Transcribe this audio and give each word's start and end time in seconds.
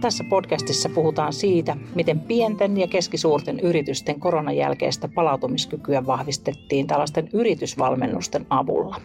Tässä 0.00 0.24
podcastissa 0.24 0.88
puhutaan 0.88 1.32
siitä, 1.32 1.76
miten 1.94 2.20
pienten 2.20 2.76
ja 2.76 2.86
keskisuurten 2.86 3.60
yritysten 3.60 4.20
koronan 4.20 4.56
jälkeistä 4.56 5.08
palautumiskykyä 5.08 6.06
vahvistettiin 6.06 6.86
tällaisten 6.86 7.28
yritysvalmennusten 7.32 8.46
avulla. 8.50 9.00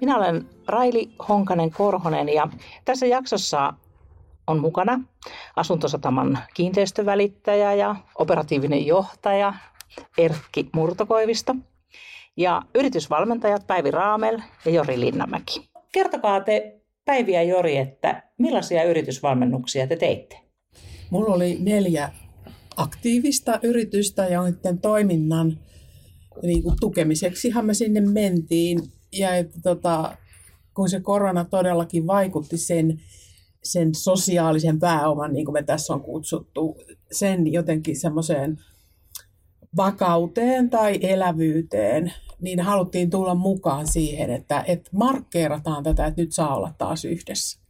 Minä 0.00 0.16
olen 0.16 0.48
Raili 0.66 1.10
Honkanen 1.28 1.70
Korhonen 1.70 2.28
ja 2.28 2.48
tässä 2.84 3.06
jaksossa 3.06 3.72
on 4.46 4.60
mukana 4.60 5.00
Asuntosataman 5.56 6.38
kiinteistövälittäjä 6.54 7.74
ja 7.74 7.96
operatiivinen 8.14 8.86
johtaja 8.86 9.54
Erkki 10.18 10.68
Murtokoivisto 10.72 11.54
ja 12.36 12.62
yritysvalmentajat 12.74 13.66
Päivi 13.66 13.90
Raamel 13.90 14.38
ja 14.64 14.70
Jori 14.70 15.00
Linnamäki. 15.00 15.70
Kertokaa 15.92 16.40
te 16.40 16.79
Päivi 17.10 17.32
ja 17.32 17.42
Jori, 17.42 17.76
että 17.76 18.22
millaisia 18.38 18.84
yritysvalmennuksia 18.84 19.86
te 19.86 19.96
teitte? 19.96 20.36
Mulla 21.10 21.34
oli 21.34 21.58
neljä 21.60 22.12
aktiivista 22.76 23.60
yritystä 23.62 24.26
ja 24.26 24.42
niiden 24.42 24.78
toiminnan 24.78 25.58
niin 26.42 26.62
kuin 26.62 26.76
tukemiseksihan 26.80 27.66
me 27.66 27.74
sinne 27.74 28.00
mentiin. 28.00 28.80
Ja 29.12 29.36
että 29.36 29.58
tota, 29.62 30.16
kun 30.74 30.88
se 30.88 31.00
korona 31.00 31.44
todellakin 31.44 32.06
vaikutti 32.06 32.56
sen, 32.58 33.00
sen 33.62 33.94
sosiaalisen 33.94 34.78
pääoman, 34.78 35.32
niin 35.32 35.44
kuin 35.44 35.52
me 35.52 35.62
tässä 35.62 35.94
on 35.94 36.00
kutsuttu, 36.00 36.78
sen 37.12 37.52
jotenkin 37.52 38.00
semmoiseen 38.00 38.58
vakauteen 39.76 40.70
tai 40.70 40.98
elävyyteen, 41.02 42.12
niin 42.40 42.60
haluttiin 42.60 43.10
tulla 43.10 43.34
mukaan 43.34 43.86
siihen, 43.86 44.30
että, 44.30 44.64
että 44.66 44.90
markkeerataan 44.92 45.82
tätä, 45.82 46.06
että 46.06 46.22
nyt 46.22 46.32
saa 46.32 46.56
olla 46.56 46.74
taas 46.78 47.04
yhdessä. 47.04 47.60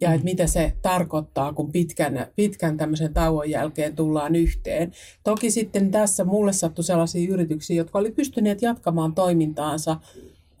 Ja 0.00 0.12
että 0.12 0.24
mitä 0.24 0.46
se 0.46 0.76
tarkoittaa, 0.82 1.52
kun 1.52 1.72
pitkän, 1.72 2.26
pitkän 2.36 2.76
tämmöisen 2.76 3.14
tauon 3.14 3.50
jälkeen 3.50 3.96
tullaan 3.96 4.34
yhteen. 4.36 4.92
Toki 5.24 5.50
sitten 5.50 5.90
tässä 5.90 6.24
mulle 6.24 6.52
sattui 6.52 6.84
sellaisia 6.84 7.32
yrityksiä, 7.32 7.76
jotka 7.76 7.98
oli 7.98 8.12
pystyneet 8.12 8.62
jatkamaan 8.62 9.14
toimintaansa 9.14 9.96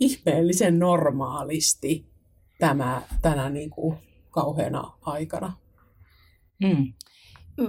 ihmeellisen 0.00 0.78
normaalisti 0.78 2.06
tämä, 2.58 3.02
tänä 3.22 3.50
niin 3.50 3.70
kuin 3.70 3.96
kauheana 4.30 4.92
aikana. 5.02 5.52
Hmm. 6.64 6.92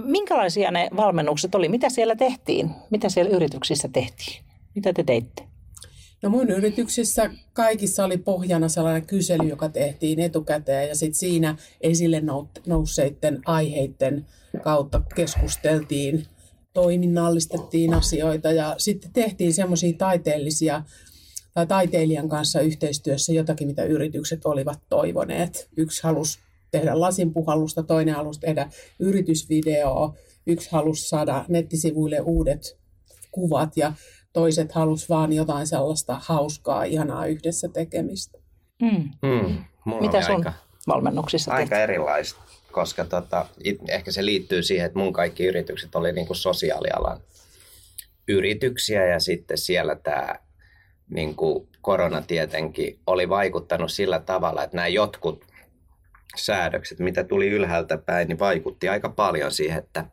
Minkälaisia 0.04 0.70
ne 0.70 0.88
valmennukset 0.96 1.54
oli? 1.54 1.68
Mitä 1.68 1.90
siellä 1.90 2.16
tehtiin? 2.16 2.70
Mitä 2.90 3.08
siellä 3.08 3.36
yrityksissä 3.36 3.88
tehtiin? 3.92 4.44
Mitä 4.74 4.92
te 4.92 5.04
teitte? 5.04 5.42
No 6.22 6.30
mun 6.30 6.50
yrityksissä 6.50 7.30
kaikissa 7.52 8.04
oli 8.04 8.16
pohjana 8.16 8.68
sellainen 8.68 9.06
kysely, 9.06 9.48
joka 9.48 9.68
tehtiin 9.68 10.20
etukäteen 10.20 10.88
ja 10.88 10.94
sitten 10.94 11.18
siinä 11.18 11.56
esille 11.80 12.22
nousseiden 12.66 13.40
aiheiden 13.46 14.26
kautta 14.62 15.02
keskusteltiin, 15.14 16.26
toiminnallistettiin 16.72 17.94
asioita 17.94 18.52
ja 18.52 18.74
sitten 18.78 19.12
tehtiin 19.12 19.54
semmoisia 19.54 19.92
taiteellisia 19.98 20.82
tai 21.54 21.66
taiteilijan 21.66 22.28
kanssa 22.28 22.60
yhteistyössä 22.60 23.32
jotakin, 23.32 23.68
mitä 23.68 23.84
yritykset 23.84 24.46
olivat 24.46 24.78
toivoneet. 24.88 25.68
Yksi 25.76 26.02
halusi 26.02 26.38
tehdä 26.78 27.00
lasinpuhallusta, 27.00 27.82
toinen 27.82 28.14
halusi 28.14 28.40
tehdä 28.40 28.68
yritysvideoa, 28.98 30.14
yksi 30.46 30.68
halusi 30.72 31.08
saada 31.08 31.44
nettisivuille 31.48 32.20
uudet 32.20 32.78
kuvat 33.30 33.76
ja 33.76 33.92
toiset 34.32 34.72
halus 34.72 35.08
vaan 35.08 35.32
jotain 35.32 35.66
sellaista 35.66 36.20
hauskaa, 36.22 36.84
ihanaa 36.84 37.26
yhdessä 37.26 37.68
tekemistä. 37.68 38.38
Mm. 38.82 39.10
Mm. 39.22 39.64
Mitä 40.00 40.22
sun 40.22 40.36
aika, 40.36 40.52
valmennuksissa 40.86 41.52
Aika 41.52 41.68
tehty? 41.68 41.82
erilaista, 41.82 42.40
koska 42.72 43.04
tota, 43.04 43.46
ehkä 43.88 44.12
se 44.12 44.24
liittyy 44.24 44.62
siihen, 44.62 44.86
että 44.86 44.98
mun 44.98 45.12
kaikki 45.12 45.44
yritykset 45.44 45.94
oli 45.94 46.12
niin 46.12 46.26
kuin 46.26 46.36
sosiaalialan 46.36 47.20
yrityksiä 48.28 49.06
ja 49.06 49.20
sitten 49.20 49.58
siellä 49.58 49.96
tämä 49.96 50.34
niin 51.10 51.36
korona 51.80 52.22
tietenkin 52.22 52.98
oli 53.06 53.28
vaikuttanut 53.28 53.92
sillä 53.92 54.20
tavalla, 54.20 54.64
että 54.64 54.76
nämä 54.76 54.88
jotkut 54.88 55.45
säädökset, 56.36 56.98
mitä 56.98 57.24
tuli 57.24 57.48
ylhäältä 57.48 57.98
päin, 57.98 58.28
niin 58.28 58.38
vaikutti 58.38 58.88
aika 58.88 59.08
paljon 59.08 59.52
siihen, 59.52 59.78
että 59.78 60.04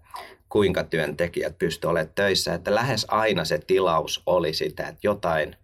kuinka 0.49 0.83
työntekijät 0.83 1.57
pystyivät 1.57 1.91
olemaan 1.91 2.13
töissä. 2.15 2.53
Että 2.53 2.75
lähes 2.75 3.05
aina 3.09 3.45
se 3.45 3.59
tilaus 3.67 4.23
oli 4.25 4.53
sitä, 4.53 4.87
että 4.87 4.99
jotain, 5.03 5.55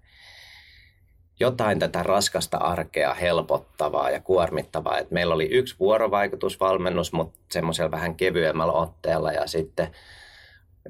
jotain 1.40 1.80
tätä 1.80 2.04
raskasta 2.04 2.58
arkea 2.58 3.14
helpottavaa 3.14 4.10
ja 4.10 4.20
kuormittavaa. 4.20 4.98
Että 4.98 5.14
meillä 5.14 5.36
oli 5.36 5.46
yksi 5.52 5.76
vuorovaikutusvalmennus, 5.80 7.14
mutta 7.14 7.40
semmoisella 7.52 7.92
vähän 7.92 8.16
kevyemmällä 8.16 8.74
otteella 8.74 9.32
ja 9.32 9.48
sitten 9.48 9.88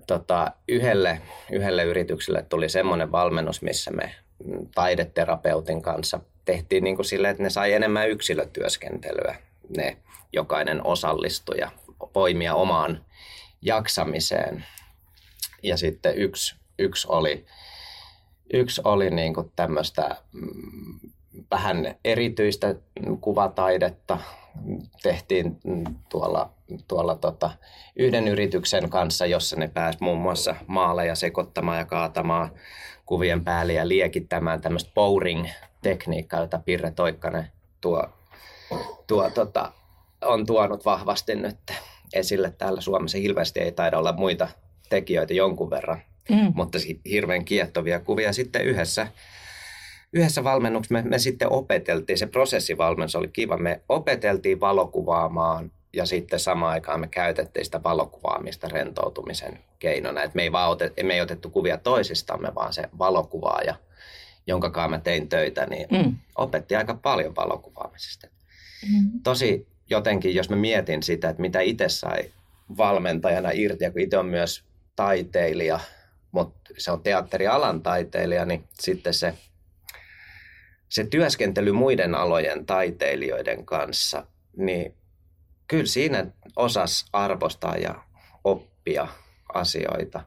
tota, 0.08 0.52
yhdelle, 0.68 1.22
yhdelle 1.52 1.84
yritykselle 1.84 2.46
tuli 2.50 2.70
semmoinen 2.70 3.12
valmennus, 3.12 3.62
missä 3.62 3.92
me 3.92 4.16
taideterapeutin 4.76 5.82
kanssa 5.82 6.20
tehtiin 6.46 6.84
niin 6.84 6.96
kuin 6.96 7.06
sille, 7.06 7.30
että 7.30 7.44
ne 7.44 7.50
sai 7.50 7.74
enemmän 7.74 8.10
yksilötyöskentelyä, 8.10 9.36
ne 9.78 9.98
jokainen 10.34 10.86
osallistuja 10.86 11.72
poimia 12.14 12.56
omaan 12.56 13.06
jaksamiseen. 13.62 14.66
Ja 15.64 15.78
sitten 15.78 16.16
yksi, 16.16 16.56
yksi 16.80 17.08
oli, 17.10 17.46
yksi 18.54 18.82
oli 18.84 19.10
niin 19.10 19.34
kuin 19.34 19.52
tämmöistä 19.56 20.16
mm, 20.32 21.00
vähän 21.52 21.96
erityistä 22.06 22.76
kuvataidetta. 23.22 24.18
Tehtiin 25.04 25.60
tuolla, 26.10 26.54
tuolla 26.88 27.16
tota, 27.16 27.52
yhden 27.96 28.28
yrityksen 28.28 28.90
kanssa, 28.90 29.26
jossa 29.26 29.56
ne 29.56 29.68
pääsi 29.68 29.98
muun 30.02 30.20
muassa 30.20 30.56
maaleja 30.68 31.16
sekoittamaan 31.16 31.78
ja 31.78 31.86
kaatamaan 31.86 32.52
kuvien 33.06 33.44
päälle 33.44 33.74
ja 33.74 33.88
liekittämään 33.88 34.62
tämmöistä 34.62 34.92
pouring-tekniikkaa, 34.94 36.40
jota 36.40 36.60
Pirre 36.66 36.92
Toikkanen 36.92 37.48
tuo, 37.82 38.10
tuo 39.08 39.30
tota, 39.30 39.72
on 40.22 40.46
tuonut 40.46 40.86
vahvasti 40.86 41.36
nyt 41.36 41.58
esille 42.14 42.54
täällä 42.58 42.82
Suomessa. 42.82 43.18
Hirveästi 43.18 43.60
ei 43.60 43.72
taida 43.72 43.98
olla 43.98 44.14
muita 44.14 44.48
tekijöitä 44.90 45.34
jonkun 45.34 45.70
verran, 45.70 46.02
mm. 46.30 46.52
mutta 46.56 46.78
hirveän 47.06 47.46
kiehtovia 47.46 48.00
kuvia. 48.00 48.34
Sitten 48.34 48.66
yhdessä, 48.66 49.08
yhdessä 50.14 50.44
valmennuksessa 50.44 50.94
me, 50.94 51.10
me 51.10 51.20
sitten 51.20 51.52
opeteltiin, 51.52 52.18
se 52.18 52.28
prosessivalmennus 52.28 53.16
oli 53.16 53.28
kiva, 53.28 53.58
me 53.58 53.82
opeteltiin 53.90 54.60
valokuvaamaan 54.60 55.72
ja 55.94 56.06
sitten 56.06 56.40
samaan 56.40 56.72
aikaan 56.72 57.00
me 57.00 57.08
käytettiin 57.08 57.66
sitä 57.66 57.84
valokuvaamista 57.84 58.68
rentoutumisen 58.68 59.60
keinona. 59.80 60.24
Et 60.24 60.36
me, 60.36 60.44
ei 60.44 60.52
vaan 60.52 60.70
otet, 60.70 60.94
me 61.04 61.14
ei 61.14 61.22
otettu 61.22 61.50
kuvia 61.50 61.78
toisistamme, 61.78 62.56
vaan 62.56 62.74
se 62.74 62.90
valokuvaaja, 63.00 63.76
jonka 64.48 64.70
kanssa 64.70 64.90
mä 64.90 65.00
tein 65.00 65.30
töitä, 65.30 65.66
niin 65.66 65.88
mm. 65.92 66.16
opetti 66.36 66.76
aika 66.76 66.94
paljon 66.94 67.36
valokuvaamisesta. 67.36 68.28
Mm. 68.84 69.12
Tosi 69.24 69.68
jotenkin, 69.90 70.36
jos 70.36 70.50
mä 70.50 70.56
mietin 70.56 71.04
sitä, 71.04 71.30
että 71.30 71.42
mitä 71.42 71.60
itse 71.60 71.90
sai 71.90 72.32
valmentajana 72.78 73.50
irti, 73.54 73.84
ja 73.84 73.92
kun 73.92 74.02
itse 74.02 74.18
on 74.18 74.26
myös 74.26 74.64
taiteilija, 74.96 75.80
mutta 76.32 76.74
se 76.78 76.92
on 76.92 77.04
teatterialan 77.04 77.82
taiteilija, 77.82 78.46
niin 78.46 78.64
sitten 78.80 79.14
se, 79.14 79.34
se 80.90 81.04
työskentely 81.04 81.72
muiden 81.72 82.16
alojen 82.16 82.66
taiteilijoiden 82.66 83.66
kanssa, 83.66 84.26
niin 84.58 84.94
kyllä 85.68 85.86
siinä 85.86 86.26
osas 86.56 87.06
arvostaa 87.14 87.78
ja 87.78 88.04
oppia 88.44 89.08
asioita, 89.54 90.24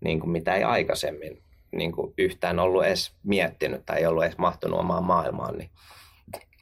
niin 0.00 0.20
kuin 0.20 0.30
mitä 0.30 0.54
ei 0.54 0.62
aikaisemmin 0.62 1.42
niin 1.72 1.92
kuin 1.92 2.14
yhtään 2.18 2.58
ollut 2.58 2.84
edes 2.84 3.12
miettinyt 3.22 3.86
tai 3.86 3.98
ei 3.98 4.06
ollut 4.06 4.24
edes 4.24 4.38
mahtunut 4.38 4.80
omaan 4.80 5.04
maailmaan, 5.04 5.58
niin 5.58 5.70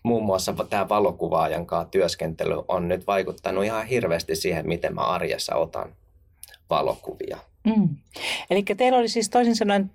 muun 0.02 0.24
muassa 0.24 0.54
tämä 0.70 0.88
valokuvaajan 0.88 1.66
kanssa 1.66 1.90
työskentely 1.90 2.54
on 2.68 2.88
nyt 2.88 3.06
vaikuttanut 3.06 3.64
ihan 3.64 3.86
hirveästi 3.86 4.36
siihen, 4.36 4.68
miten 4.68 4.94
mä 4.94 5.00
arjessa 5.00 5.56
otan 5.56 5.94
valokuvia. 6.70 7.38
Mm. 7.64 7.88
Eli 8.50 8.62
teillä 8.62 8.98
oli 8.98 9.08
siis 9.08 9.30
toisin 9.30 9.56
sanoen 9.56 9.90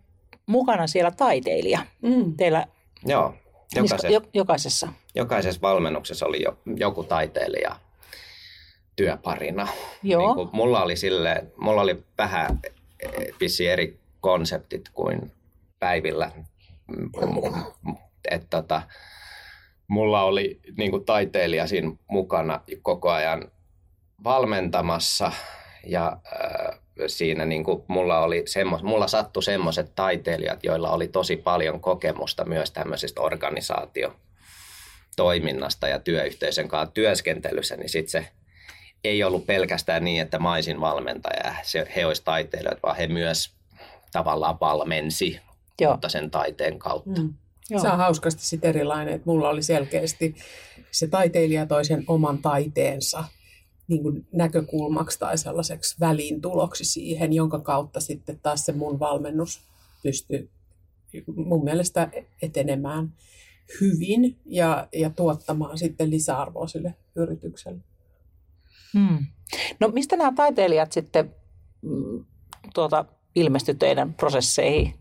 mukana 0.45 0.87
siellä 0.87 1.11
taiteilija. 1.11 1.79
Mm. 2.01 2.33
Teillä 2.37 2.67
Joo, 3.05 3.33
jokaisessa, 3.75 4.07
jo, 4.07 4.21
jokaisessa. 4.33 4.87
Jokaisessa 5.15 5.61
valmennuksessa 5.61 6.25
oli 6.25 6.43
jo, 6.43 6.57
joku 6.75 7.03
taiteilija 7.03 7.75
työparina. 8.95 9.67
Joo. 10.03 10.21
Niin 10.25 10.35
kuin 10.35 10.49
mulla 10.51 10.83
oli 10.83 10.95
sille, 10.95 11.43
mulla 11.57 11.81
oli 11.81 12.03
vähän 12.17 12.59
vissi 13.39 13.67
eri 13.67 13.99
konseptit 14.21 14.89
kuin 14.93 15.31
päivillä. 15.79 16.31
Että 18.31 18.47
tota, 18.49 18.81
mulla 19.87 20.23
oli 20.23 20.59
niin 20.77 20.91
kuin 20.91 21.05
taiteilija 21.05 21.67
siinä 21.67 21.91
mukana 22.07 22.61
koko 22.81 23.09
ajan 23.09 23.51
valmentamassa 24.23 25.31
ja 25.85 26.17
äh, 26.25 26.79
siinä 27.07 27.45
niin 27.45 27.63
kuin 27.63 27.83
mulla, 27.87 28.19
oli 28.19 28.43
semmos, 28.45 28.83
mulla 28.83 29.07
sattui 29.07 29.43
semmoiset 29.43 29.91
taiteilijat, 29.95 30.63
joilla 30.63 30.91
oli 30.91 31.07
tosi 31.07 31.37
paljon 31.37 31.81
kokemusta 31.81 32.45
myös 32.45 32.71
tämmöisestä 32.71 33.21
organisaatiotoiminnasta 33.21 35.87
ja 35.87 35.99
työyhteisön 35.99 36.67
kanssa 36.67 36.93
työskentelyssä, 36.93 37.77
niin 37.77 37.89
sitten 37.89 38.11
se 38.11 38.27
ei 39.03 39.23
ollut 39.23 39.45
pelkästään 39.45 40.03
niin, 40.03 40.21
että 40.21 40.39
maisin 40.39 40.81
valmentaja, 40.81 41.55
se, 41.61 41.87
he 41.95 42.05
olisivat 42.05 42.25
taiteilijat, 42.25 42.83
vaan 42.83 42.95
he 42.95 43.07
myös 43.07 43.55
tavallaan 44.11 44.59
valmensi, 44.59 45.39
Joo. 45.81 45.91
mutta 45.91 46.09
sen 46.09 46.31
taiteen 46.31 46.79
kautta. 46.79 47.21
Mm. 47.21 47.33
Joo. 47.69 47.81
Se 47.81 47.87
on 47.87 47.97
hauskasti 47.97 48.45
sit 48.45 48.65
erilainen, 48.65 49.13
että 49.13 49.29
mulla 49.29 49.49
oli 49.49 49.63
selkeästi 49.63 50.35
se 50.91 51.07
taiteilija 51.07 51.65
toisen 51.65 52.03
oman 52.07 52.37
taiteensa 52.37 53.23
niin 53.87 54.03
kuin 54.03 54.27
näkökulmaksi 54.31 55.19
tai 55.19 55.37
sellaiseksi 55.37 55.95
väliintuloksi 55.99 56.85
siihen, 56.85 57.33
jonka 57.33 57.59
kautta 57.59 57.99
sitten 57.99 58.39
taas 58.39 58.65
se 58.65 58.71
mun 58.71 58.99
valmennus 58.99 59.61
pystyy 60.03 60.49
mun 61.35 61.63
mielestä 61.63 62.09
etenemään 62.41 63.13
hyvin 63.81 64.37
ja, 64.45 64.87
ja 64.93 65.09
tuottamaan 65.09 65.77
sitten 65.77 66.09
lisäarvoa 66.09 66.67
sille 66.67 66.95
yritykselle. 67.15 67.79
Hmm. 68.93 69.25
No 69.79 69.87
mistä 69.87 70.17
nämä 70.17 70.33
taiteilijat 70.35 70.91
sitten 70.91 71.35
mm, 71.81 72.25
tuota, 72.73 73.05
ilmestyi 73.35 73.75
teidän 73.75 74.13
prosesseihin? 74.13 74.93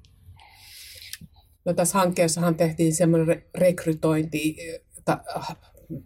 No 1.67 1.75
tässä 1.75 1.99
hankkeessahan 1.99 2.55
tehtiin 2.55 2.95
semmoinen 2.95 3.43
rekrytointi, 3.55 4.57
ta, 5.05 5.21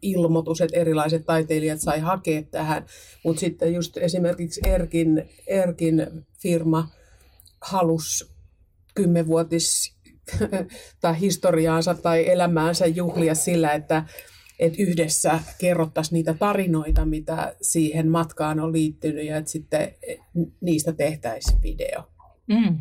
ilmoitus, 0.03 0.61
että 0.61 0.77
erilaiset 0.77 1.27
taiteilijat 1.27 1.81
sai 1.81 2.01
hakea 2.01 2.43
tähän, 2.43 2.87
mutta 3.25 3.41
sitten 3.41 3.75
just 3.75 3.97
esimerkiksi 3.97 4.61
Erkin, 4.67 5.31
Erkin 5.47 6.07
firma 6.39 6.89
halusi 7.61 8.31
kymmenvuotis 8.95 9.97
tai 11.01 11.21
historiaansa 11.21 11.95
tai 11.95 12.29
elämäänsä 12.29 12.87
juhlia 12.87 13.35
sillä, 13.35 13.73
että, 13.73 14.05
että 14.59 14.83
yhdessä 14.83 15.41
kerrottaisiin 15.59 16.15
niitä 16.15 16.35
tarinoita, 16.35 17.05
mitä 17.05 17.57
siihen 17.63 18.09
matkaan 18.09 18.61
on 18.61 18.73
liittynyt 18.73 19.27
ja 19.27 19.37
että 19.37 19.51
sitten 19.51 19.95
niistä 20.61 20.93
tehtäisiin 20.93 21.63
video. 21.63 22.03
Mm. 22.47 22.79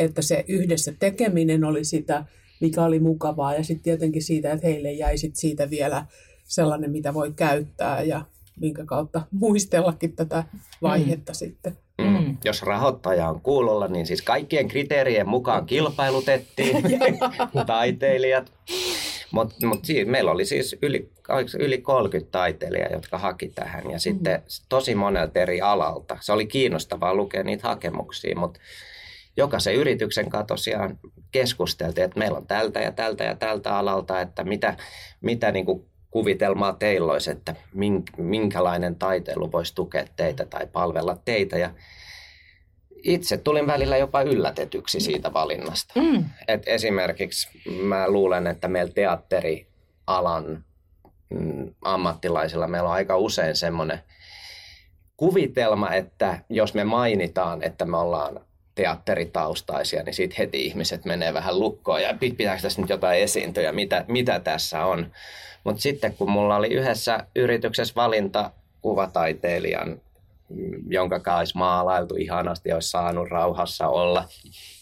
Että 0.00 0.22
se 0.22 0.44
yhdessä 0.48 0.92
tekeminen 0.98 1.64
oli 1.64 1.84
sitä, 1.84 2.24
mikä 2.60 2.84
oli 2.84 3.00
mukavaa 3.00 3.54
ja 3.54 3.64
sitten 3.64 3.84
tietenkin 3.84 4.22
siitä, 4.22 4.52
että 4.52 4.66
heille 4.66 4.92
jäi 4.92 5.18
sit 5.18 5.36
siitä 5.36 5.70
vielä 5.70 6.06
sellainen, 6.44 6.90
mitä 6.90 7.14
voi 7.14 7.32
käyttää 7.32 8.02
ja 8.02 8.24
minkä 8.60 8.84
kautta 8.84 9.22
muistellakin 9.30 10.16
tätä 10.16 10.44
vaihetta 10.82 11.32
mm. 11.32 11.34
sitten. 11.34 11.78
Mm. 11.98 12.36
Jos 12.44 12.62
rahoittaja 12.62 13.28
on 13.28 13.40
kuulolla, 13.40 13.88
niin 13.88 14.06
siis 14.06 14.22
kaikkien 14.22 14.68
kriteerien 14.68 15.28
mukaan 15.28 15.66
kilpailutettiin 15.66 16.76
taiteilijat. 17.66 18.52
Mutta 19.30 19.66
mut 19.66 19.86
meillä 20.06 20.30
oli 20.30 20.44
siis 20.44 20.76
yli, 20.82 21.10
yli 21.58 21.78
30 21.78 22.32
taiteilijaa, 22.32 22.92
jotka 22.92 23.18
haki 23.18 23.48
tähän 23.54 23.90
ja 23.90 23.98
sitten 23.98 24.34
mm. 24.40 24.44
tosi 24.68 24.94
monelta 24.94 25.40
eri 25.40 25.60
alalta. 25.60 26.16
Se 26.20 26.32
oli 26.32 26.46
kiinnostavaa 26.46 27.14
lukea 27.14 27.42
niitä 27.42 27.68
hakemuksia, 27.68 28.36
mutta 28.36 28.60
jokaisen 29.40 29.74
yrityksen 29.74 30.30
kanssa 30.30 30.46
tosiaan 30.46 30.98
keskusteltiin, 31.32 32.04
että 32.04 32.18
meillä 32.18 32.38
on 32.38 32.46
tältä 32.46 32.80
ja 32.80 32.92
tältä 32.92 33.24
ja 33.24 33.34
tältä 33.34 33.76
alalta, 33.76 34.20
että 34.20 34.44
mitä, 34.44 34.76
mitä 35.20 35.52
niin 35.52 35.66
kuin 35.66 35.90
kuvitelmaa 36.10 36.72
teillä 36.72 37.12
olisi, 37.12 37.30
että 37.30 37.54
minkälainen 38.16 38.96
taiteilu 38.96 39.52
voisi 39.52 39.74
tukea 39.74 40.04
teitä 40.16 40.44
tai 40.44 40.66
palvella 40.66 41.16
teitä. 41.24 41.58
Ja 41.58 41.70
itse 43.02 43.36
tulin 43.36 43.66
välillä 43.66 43.96
jopa 43.96 44.22
yllätetyksi 44.22 45.00
siitä 45.00 45.32
valinnasta. 45.32 46.00
Mm. 46.00 46.24
Et 46.48 46.62
esimerkiksi 46.66 47.48
mä 47.82 48.10
luulen, 48.10 48.46
että 48.46 48.68
meillä 48.68 48.92
teatterialan 48.92 50.64
mm, 51.30 51.74
ammattilaisilla 51.82 52.68
meillä 52.68 52.88
on 52.88 52.94
aika 52.94 53.16
usein 53.16 53.56
semmoinen 53.56 53.98
kuvitelma, 55.16 55.92
että 55.92 56.38
jos 56.48 56.74
me 56.74 56.84
mainitaan, 56.84 57.62
että 57.62 57.84
me 57.84 57.96
ollaan 57.96 58.40
teatteritaustaisia, 58.74 60.02
niin 60.02 60.14
sitten 60.14 60.38
heti 60.38 60.66
ihmiset 60.66 61.04
menee 61.04 61.34
vähän 61.34 61.60
lukkoon 61.60 62.02
ja 62.02 62.14
pitääkö 62.20 62.62
tässä 62.62 62.80
nyt 62.80 62.90
jotain 62.90 63.20
esiintyä, 63.20 63.72
mitä, 63.72 64.04
mitä 64.08 64.40
tässä 64.40 64.84
on. 64.84 65.12
Mutta 65.64 65.82
sitten 65.82 66.14
kun 66.14 66.30
mulla 66.30 66.56
oli 66.56 66.68
yhdessä 66.68 67.26
yrityksessä 67.36 67.94
valinta 67.96 68.50
kuvataiteilijan, 68.80 70.00
jonka 70.88 71.20
kanssa 71.20 71.38
olisi 71.38 71.58
maalailtu 71.58 72.14
ihanasti, 72.16 72.72
olisi 72.72 72.90
saanut 72.90 73.28
rauhassa 73.28 73.88
olla, 73.88 74.28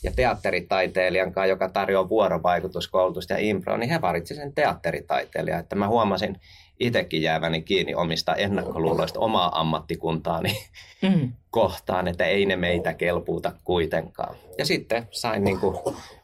ja 0.03 0.13
teatteritaiteilijan 0.17 1.33
kanssa, 1.33 1.47
joka 1.47 1.69
tarjoaa 1.69 2.09
vuorovaikutuskoulutusta 2.09 3.33
ja 3.33 3.39
impro, 3.39 3.77
niin 3.77 3.91
he 3.91 4.01
valitsivat 4.01 4.43
sen 4.43 4.55
teatteritaiteilijan. 4.55 5.61
Että 5.61 5.77
mä 5.77 5.89
huomasin 5.89 6.41
itsekin 6.81 7.23
jääväni 7.23 7.63
kiinni 7.63 7.95
omista 7.95 8.35
ennakkoluuloista 8.35 9.21
omaa 9.21 9.61
ammattikuntaani 9.61 10.57
mm. 11.03 11.33
kohtaan, 11.51 12.09
että 12.09 12.25
ei 12.25 12.47
ne 12.47 12.57
meitä 12.57 12.95
kelpuuta 12.95 13.53
kuitenkaan. 13.65 14.37
Ja 14.59 14.65
sitten 14.65 15.09
sain 15.11 15.45
niin 15.45 15.61
kuin 15.61 15.77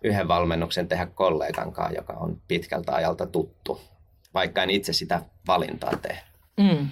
yhden 0.05 0.29
valmennuksen 0.29 0.89
tehdä 0.89 1.07
kollegan 1.07 1.73
kanssa, 1.73 1.95
joka 1.95 2.13
on 2.13 2.41
pitkältä 2.49 2.95
ajalta 2.95 3.27
tuttu 3.27 3.81
vaikka 4.35 4.63
en 4.63 4.71
itse 4.71 4.93
sitä 4.93 5.23
valintaa 5.47 5.93
tee. 6.03 6.19
Mm. 6.57 6.89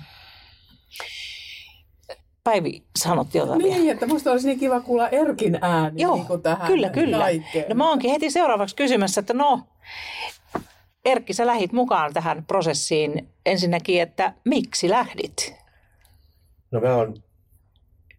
Päivi, 2.44 2.82
sanot 2.98 3.34
jotain 3.34 3.58
Niin, 3.58 3.76
vielä. 3.76 3.92
että 3.92 4.06
musta 4.06 4.32
olisi 4.32 4.46
niin 4.48 4.58
kiva 4.58 4.80
kuulla 4.80 5.08
Erkin 5.08 5.58
ääni 5.60 6.02
Joo, 6.02 6.14
niin 6.14 6.26
kuin 6.26 6.42
tähän 6.42 6.66
kyllä, 6.66 6.88
kyllä. 6.88 7.18
Kaikkeen. 7.18 7.68
No 7.68 7.74
mä 7.74 7.88
oonkin 7.88 8.10
heti 8.10 8.30
seuraavaksi 8.30 8.76
kysymässä, 8.76 9.20
että 9.20 9.34
no, 9.34 9.60
Erkki, 11.04 11.32
sä 11.32 11.46
lähit 11.46 11.72
mukaan 11.72 12.12
tähän 12.12 12.44
prosessiin 12.44 13.28
ensinnäkin, 13.46 14.02
että 14.02 14.32
miksi 14.44 14.88
lähdit? 14.88 15.54
No 16.70 16.80
mä 16.80 16.96
oon 16.96 17.14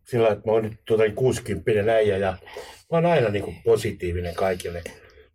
sillä 0.04 0.30
että 0.30 0.44
mä 0.46 0.52
oon 0.52 0.64
nyt 0.64 0.80
tuota 0.86 1.04
60 1.16 1.94
äijä 1.94 2.18
ja 2.18 2.38
mä 2.92 2.98
oon 2.98 3.06
aina 3.06 3.30
niin 3.30 3.44
kuin 3.44 3.56
positiivinen 3.66 4.36
kaikille. 4.36 4.82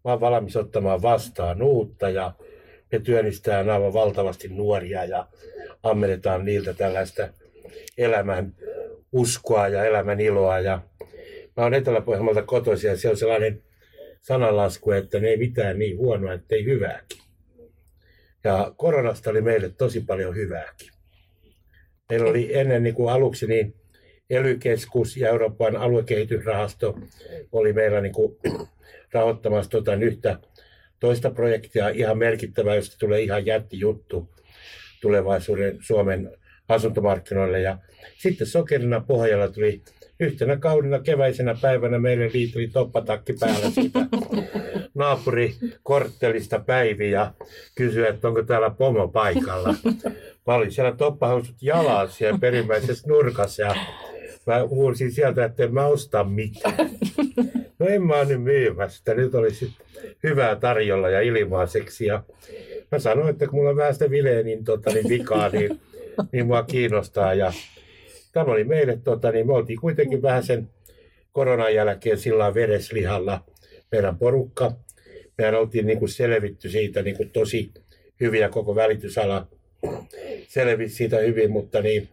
Mä 0.04 0.10
oon 0.10 0.20
valmis 0.20 0.56
ottamaan 0.56 1.02
vastaan 1.02 1.62
uutta 1.62 2.10
ja 2.10 2.32
me 2.92 2.98
työnnistään 2.98 3.70
aivan 3.70 3.92
valtavasti 3.92 4.48
nuoria 4.48 5.04
ja 5.04 5.26
ammennetaan 5.82 6.44
niiltä 6.44 6.74
tällaista 6.74 7.28
elämän 7.98 8.54
uskoa 9.12 9.68
ja 9.68 9.84
elämän 9.84 10.20
iloa. 10.20 10.60
Ja 10.60 10.82
mä 11.56 11.62
oon 11.62 11.74
Etelä-Pohjanmaalta 11.74 12.42
kotoisin 12.42 12.90
ja 12.90 12.96
se 12.96 13.10
on 13.10 13.16
sellainen 13.16 13.62
sananlasku, 14.20 14.90
että 14.90 15.20
ne 15.20 15.28
ei 15.28 15.36
mitään 15.36 15.78
niin 15.78 15.98
huonoa, 15.98 16.32
että 16.32 16.54
ei 16.54 16.64
hyvääkin. 16.64 17.27
Ja 18.49 18.73
koronasta 18.76 19.31
oli 19.31 19.40
meille 19.40 19.69
tosi 19.69 20.00
paljon 20.00 20.37
hyvääkin. 20.37 20.90
Meillä 22.11 22.31
oli 22.31 22.57
ennen 22.57 22.83
niin 22.83 22.95
kuin 22.95 23.12
aluksi 23.12 23.47
niin 23.47 23.75
ely 24.31 24.59
ja 25.17 25.28
Euroopan 25.28 25.76
aluekehitysrahasto 25.76 26.99
oli 27.52 27.73
meillä 27.73 28.00
niin 28.00 28.12
kuin 28.12 28.38
rahoittamassa 29.12 29.71
tota 29.71 29.95
yhtä 29.95 30.38
toista 31.00 31.31
projektia 31.31 31.88
ihan 31.88 32.19
merkittävää, 32.19 32.75
josta 32.75 32.97
tulee 32.99 33.21
ihan 33.21 33.47
jättijuttu 33.47 34.28
tulevaisuuden 35.00 35.78
Suomen 35.81 36.37
asuntomarkkinoille. 36.69 37.61
Ja 37.61 37.78
sitten 38.19 38.47
sokerina 38.47 39.00
pohjalla 39.00 39.49
tuli 39.49 39.83
yhtenä 40.20 40.56
kaudena 40.56 40.98
keväisenä 40.98 41.56
päivänä 41.62 41.98
meille 41.98 42.30
liitri 42.34 42.68
toppatakki 42.68 43.32
päällä 43.40 43.70
siitä 43.70 43.98
naapuri 44.94 45.54
korttelista 45.82 46.58
Päivi 46.58 47.10
ja 47.10 47.32
kysyi, 47.75 48.06
että 48.06 48.28
onko 48.28 48.42
täällä 48.42 48.70
pomo 48.70 49.08
paikalla. 49.08 49.75
Mä 50.46 50.54
olin 50.54 50.72
siellä 50.72 50.92
toppahausut 50.92 51.56
jalassa 51.62 52.16
siellä 52.16 52.38
perimmäisessä 52.38 53.08
nurkassa 53.08 53.62
ja 53.62 53.75
mä 54.46 54.66
huusin 54.68 55.12
sieltä, 55.12 55.44
että 55.44 55.64
en 55.64 55.75
mä 55.75 55.87
osta 55.87 56.25
mitään. 56.25 56.90
No 57.78 57.87
en 57.87 58.02
mä 58.02 58.25
nyt 58.25 58.42
myymässä, 58.42 59.14
nyt 59.14 59.34
olisi 59.34 59.72
hyvää 60.22 60.56
tarjolla 60.56 61.08
ja 61.08 61.20
ilmaiseksi. 61.20 62.06
Ja 62.06 62.22
mä 62.92 62.98
sanoin, 62.98 63.28
että 63.28 63.46
kun 63.46 63.58
mulla 63.58 63.70
on 63.70 63.76
vähän 63.76 63.92
sitä 63.92 64.10
Vileenin 64.10 64.64
tota, 64.64 64.90
niin 64.90 65.08
vikaa, 65.08 65.48
niin, 65.48 65.80
niin 66.32 66.46
mua 66.46 66.62
kiinnostaa. 66.62 67.34
Ja 67.34 67.52
tämä 68.32 68.52
oli 68.52 68.64
meille, 68.64 68.99
tota, 69.04 69.30
niin 69.32 69.47
me 69.47 69.52
oltiin 69.52 69.80
kuitenkin 69.80 70.23
vähän 70.23 70.42
sen 70.42 70.70
koronan 71.32 71.75
jälkeen 71.75 72.18
sillä 72.18 72.54
vereslihalla 72.54 73.44
meidän 73.92 74.18
porukka. 74.18 74.73
Mehän 75.38 75.54
oltiin 75.54 75.87
niin 75.87 75.99
kuin 75.99 76.08
selvitty 76.08 76.70
siitä 76.70 77.02
niin 77.02 77.16
kuin 77.16 77.30
tosi 77.30 77.70
hyviä 78.20 78.49
koko 78.49 78.75
välitysala 78.75 79.47
selvisi 80.49 80.94
siitä 80.94 81.18
hyvin, 81.18 81.50
mutta 81.50 81.80
niin, 81.80 82.08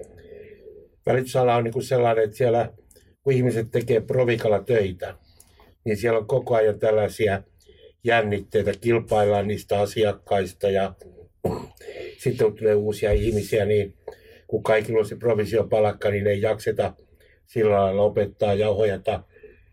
välitysala 1.06 1.56
on 1.56 1.64
niin 1.64 1.74
kuin 1.74 1.84
sellainen, 1.84 2.24
että 2.24 2.38
siellä 2.38 2.74
kun 3.24 3.34
ihmiset 3.34 3.68
tekee 3.72 4.02
provikalla 4.02 4.64
töitä, 4.64 5.16
niin 5.84 5.98
siellä 5.98 6.20
on 6.20 6.28
koko 6.28 6.56
ajan 6.56 6.80
tällaisia 6.80 7.44
jännitteitä, 8.04 8.72
kilpaillaan 8.82 9.48
niistä 9.48 9.80
asiakkaista 9.80 10.70
ja 10.70 10.94
sitten 12.24 12.54
tulee 12.54 12.76
uusia 12.76 13.12
ihmisiä, 13.12 13.66
niin 13.66 13.94
kun 14.48 14.64
kaikilla 14.64 15.00
on 15.00 15.06
se 15.06 15.16
provisiopalakka, 15.16 16.10
niin 16.10 16.28
ei 16.28 16.42
jakseta 16.42 16.94
sillä 17.46 17.76
lailla 17.76 18.02
opettaa 18.02 18.54
ja 18.54 18.70
ohjata 18.70 19.24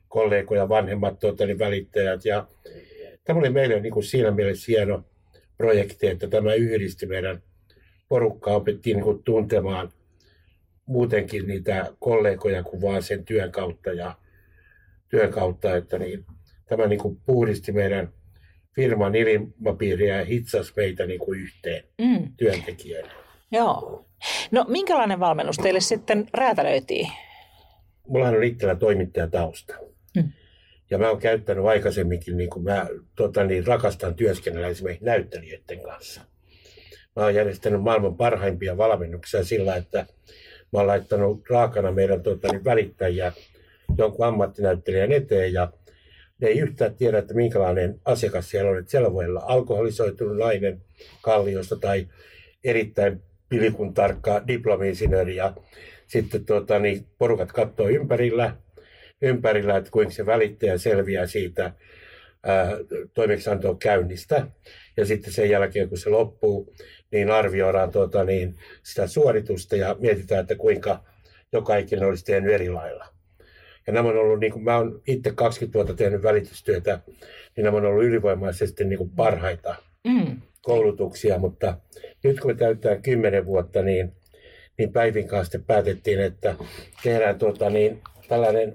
kollegoja, 0.08 0.68
vanhemmat 0.68 1.18
tuota, 1.18 1.46
niin 1.46 1.58
välittäjät. 1.58 2.24
Ja 2.24 2.46
tämä 3.24 3.38
oli 3.38 3.50
meille 3.50 3.80
niin 3.80 3.92
kuin 3.92 4.04
siinä 4.04 4.30
mielessä 4.30 4.64
hieno 4.68 5.04
projekti, 5.56 6.06
että 6.06 6.28
tämä 6.28 6.54
yhdisti 6.54 7.06
meidän 7.06 7.42
porukkaa, 8.08 8.56
opettiin 8.56 8.96
niin 8.96 9.04
kuin 9.04 9.22
tuntemaan 9.22 9.92
muutenkin 10.86 11.46
niitä 11.46 11.92
kollegoja 11.98 12.62
kuin 12.62 12.82
vaan 12.82 13.02
sen 13.02 13.24
työn 13.24 13.52
kautta 13.52 13.92
ja 13.92 14.14
työn 15.08 15.30
kautta, 15.30 15.76
että 15.76 15.98
niin, 15.98 16.24
tämä 16.68 16.86
niin 16.86 17.00
kuin 17.00 17.20
puhdisti 17.26 17.72
meidän 17.72 18.12
firman 18.74 19.14
ilmapiiriä 19.14 20.18
ja 20.18 20.24
hitsasi 20.24 20.72
meitä 20.76 21.06
niin 21.06 21.20
kuin 21.20 21.40
yhteen 21.40 21.84
mm. 21.98 22.32
työntekijöinä. 22.36 23.21
Joo. 23.52 24.04
No 24.50 24.64
minkälainen 24.68 25.20
valmennus 25.20 25.56
teille 25.56 25.80
sitten 25.80 26.26
räätälöitiin? 26.34 27.08
Mullahan 28.08 28.36
on 28.36 28.44
itsellä 28.44 28.74
toimittajatausta. 28.74 29.74
Mm. 30.16 30.32
Ja 30.90 30.98
mä 30.98 31.08
oon 31.08 31.18
käyttänyt 31.18 31.64
aikaisemminkin, 31.64 32.36
niin 32.36 32.50
kuin 32.50 32.64
mä 32.64 32.86
tota, 33.16 33.44
niin, 33.44 33.66
rakastan 33.66 34.14
työskennellä 34.14 34.68
esimerkiksi 34.68 35.04
näyttelijöiden 35.04 35.82
kanssa. 35.82 36.20
Mä 37.16 37.22
oon 37.22 37.34
järjestänyt 37.34 37.82
maailman 37.82 38.16
parhaimpia 38.16 38.76
valmennuksia 38.76 39.44
sillä, 39.44 39.76
että 39.76 40.06
mä 40.72 40.78
oon 40.78 40.86
laittanut 40.86 41.50
raakana 41.50 41.92
meidän 41.92 42.22
tota, 42.22 42.48
niin, 42.48 42.64
välittäjiä 42.64 43.32
jonkun 43.98 44.26
ammattinäyttelijän 44.26 45.12
eteen 45.12 45.52
ja 45.52 45.72
ne 46.40 46.48
ei 46.48 46.58
yhtään 46.58 46.94
tiedä, 46.94 47.18
että 47.18 47.34
minkälainen 47.34 48.00
asiakas 48.04 48.50
siellä 48.50 48.70
on. 48.70 48.78
Että 48.78 48.90
siellä 48.90 49.12
voi 49.12 49.26
olla 49.26 49.42
alkoholisoitunut 49.44 50.36
nainen 50.36 50.82
kalliosta 51.22 51.76
tai 51.76 52.08
erittäin 52.64 53.22
pilikun 53.52 53.94
tarkka 53.94 54.42
diplomi-insinööri 54.46 55.36
ja 55.36 55.54
sitten 56.06 56.44
tuota, 56.44 56.78
niin 56.78 57.06
porukat 57.18 57.52
katsoo 57.52 57.88
ympärillä, 57.88 58.56
ympärillä, 59.22 59.76
että 59.76 59.90
kuinka 59.90 60.12
se 60.12 60.26
välittäjä 60.26 60.78
selviää 60.78 61.26
siitä 61.26 61.72
toimeksiantoa 63.14 63.76
käynnistä. 63.78 64.46
Ja 64.96 65.06
sitten 65.06 65.32
sen 65.32 65.50
jälkeen, 65.50 65.88
kun 65.88 65.98
se 65.98 66.10
loppuu, 66.10 66.74
niin 67.10 67.30
arvioidaan 67.30 67.90
tuota, 67.90 68.24
niin 68.24 68.54
sitä 68.82 69.06
suoritusta 69.06 69.76
ja 69.76 69.96
mietitään, 69.98 70.40
että 70.40 70.54
kuinka 70.54 71.04
joka 71.52 71.76
ikinen 71.76 72.08
olisi 72.08 72.24
tehnyt 72.24 72.52
eri 72.52 72.70
lailla. 72.70 73.06
Ja 73.86 73.92
nämä 73.92 74.08
on 74.08 74.16
ollut, 74.16 74.40
niin 74.40 74.52
kuin 74.52 74.64
mä 74.64 74.76
olen 74.76 74.92
itse 75.06 75.32
20 75.34 75.74
vuotta 75.74 75.94
tehnyt 75.94 76.22
välitystyötä, 76.22 77.00
niin 77.56 77.64
nämä 77.64 77.76
on 77.76 77.84
ollut 77.84 78.04
ylivoimaisesti 78.04 78.84
niin 78.84 78.98
kuin 78.98 79.10
parhaita 79.10 79.74
mm. 80.04 80.40
Koulutuksia, 80.62 81.38
mutta 81.38 81.76
nyt 82.22 82.40
kun 82.40 82.50
me 82.50 82.54
täytetään 82.54 83.02
10 83.02 83.46
vuotta, 83.46 83.82
niin, 83.82 84.12
niin 84.78 84.92
Päivin 84.92 85.28
kanssa 85.28 85.58
päätettiin, 85.66 86.20
että 86.20 86.54
tehdään 87.02 87.38
tuota, 87.38 87.70
niin, 87.70 88.02
tällainen 88.28 88.74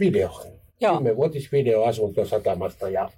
video. 0.00 0.42
Joo. 0.80 1.00
10-vuotisvideo 1.00 1.84
asuntosatamasta 1.84 2.88
ja, 2.88 3.10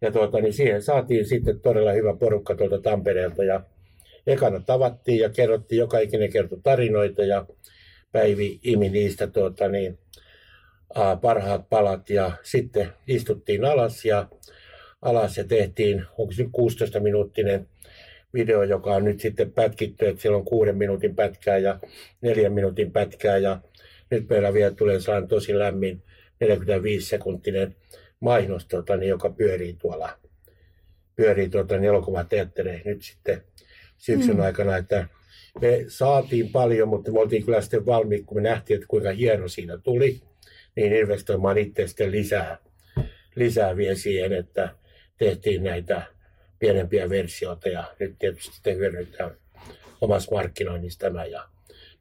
ja 0.00 0.12
tuota, 0.12 0.40
niin 0.40 0.52
siihen 0.52 0.82
saatiin 0.82 1.26
sitten 1.26 1.60
todella 1.60 1.92
hyvä 1.92 2.16
porukka 2.16 2.54
tuolta 2.54 2.78
Tampereelta 2.78 3.44
ja 3.44 3.60
ekana 4.26 4.60
tavattiin 4.60 5.18
ja 5.18 5.28
kerrottiin, 5.30 5.78
joka 5.78 5.98
ikinen 5.98 6.32
kertoi 6.32 6.58
tarinoita 6.62 7.24
ja 7.24 7.46
Päivi 8.12 8.60
imi 8.62 8.88
niistä 8.88 9.26
tuota, 9.26 9.68
niin, 9.68 9.98
parhaat 11.22 11.68
palat 11.68 12.10
ja 12.10 12.30
sitten 12.42 12.92
istuttiin 13.06 13.64
alas 13.64 14.04
ja 14.04 14.28
alas 15.04 15.38
ja 15.38 15.44
tehtiin, 15.44 16.04
onko 16.18 16.32
se 16.32 16.46
16 16.52 17.00
minuuttinen 17.00 17.68
video, 18.34 18.62
joka 18.62 18.94
on 18.94 19.04
nyt 19.04 19.20
sitten 19.20 19.52
pätkitty, 19.52 20.08
että 20.08 20.22
siellä 20.22 20.38
on 20.38 20.44
kuuden 20.44 20.76
minuutin 20.76 21.16
pätkää 21.16 21.58
ja 21.58 21.78
neljän 22.20 22.52
minuutin 22.52 22.92
pätkää 22.92 23.38
ja 23.38 23.60
nyt 24.10 24.28
meillä 24.28 24.52
vielä 24.52 24.74
tulee 24.74 25.00
sellainen 25.00 25.28
tosi 25.28 25.58
lämmin 25.58 26.02
45 26.40 27.08
sekuntinen 27.08 27.76
mainos, 28.20 28.66
tota, 28.66 28.96
niin, 28.96 29.08
joka 29.08 29.30
pyörii 29.30 29.74
tuolla 29.74 30.18
pyörii 31.16 31.48
tuota, 31.48 31.76
niin 31.76 31.88
elokuvateattereihin 31.88 32.82
nyt 32.84 33.02
sitten 33.02 33.42
syksyn 33.98 34.36
mm. 34.36 34.42
aikana, 34.42 34.76
että 34.76 35.08
me 35.60 35.84
saatiin 35.88 36.48
paljon, 36.48 36.88
mutta 36.88 37.12
me 37.12 37.20
oltiin 37.20 37.44
kyllä 37.44 37.60
sitten 37.60 37.86
valmiit, 37.86 38.24
kun 38.26 38.36
me 38.36 38.48
nähtiin, 38.48 38.74
että 38.74 38.86
kuinka 38.88 39.10
hieno 39.10 39.48
siinä 39.48 39.78
tuli 39.78 40.20
niin 40.76 40.92
investoimaan 40.92 41.58
itse 41.58 41.86
sitten 41.86 42.10
lisää, 42.12 42.58
lisää 43.34 43.76
vielä 43.76 43.94
siihen, 43.94 44.32
että 44.32 44.68
tehtiin 45.18 45.64
näitä 45.64 46.02
pienempiä 46.58 47.08
versioita 47.10 47.68
ja 47.68 47.84
nyt 48.00 48.18
tietysti 48.18 48.54
sitten 48.54 48.76
hyödyntää 48.76 49.30
omassa 50.00 50.34
markkinoinnissa 50.34 51.00
tämä. 51.00 51.24
Ja, 51.24 51.48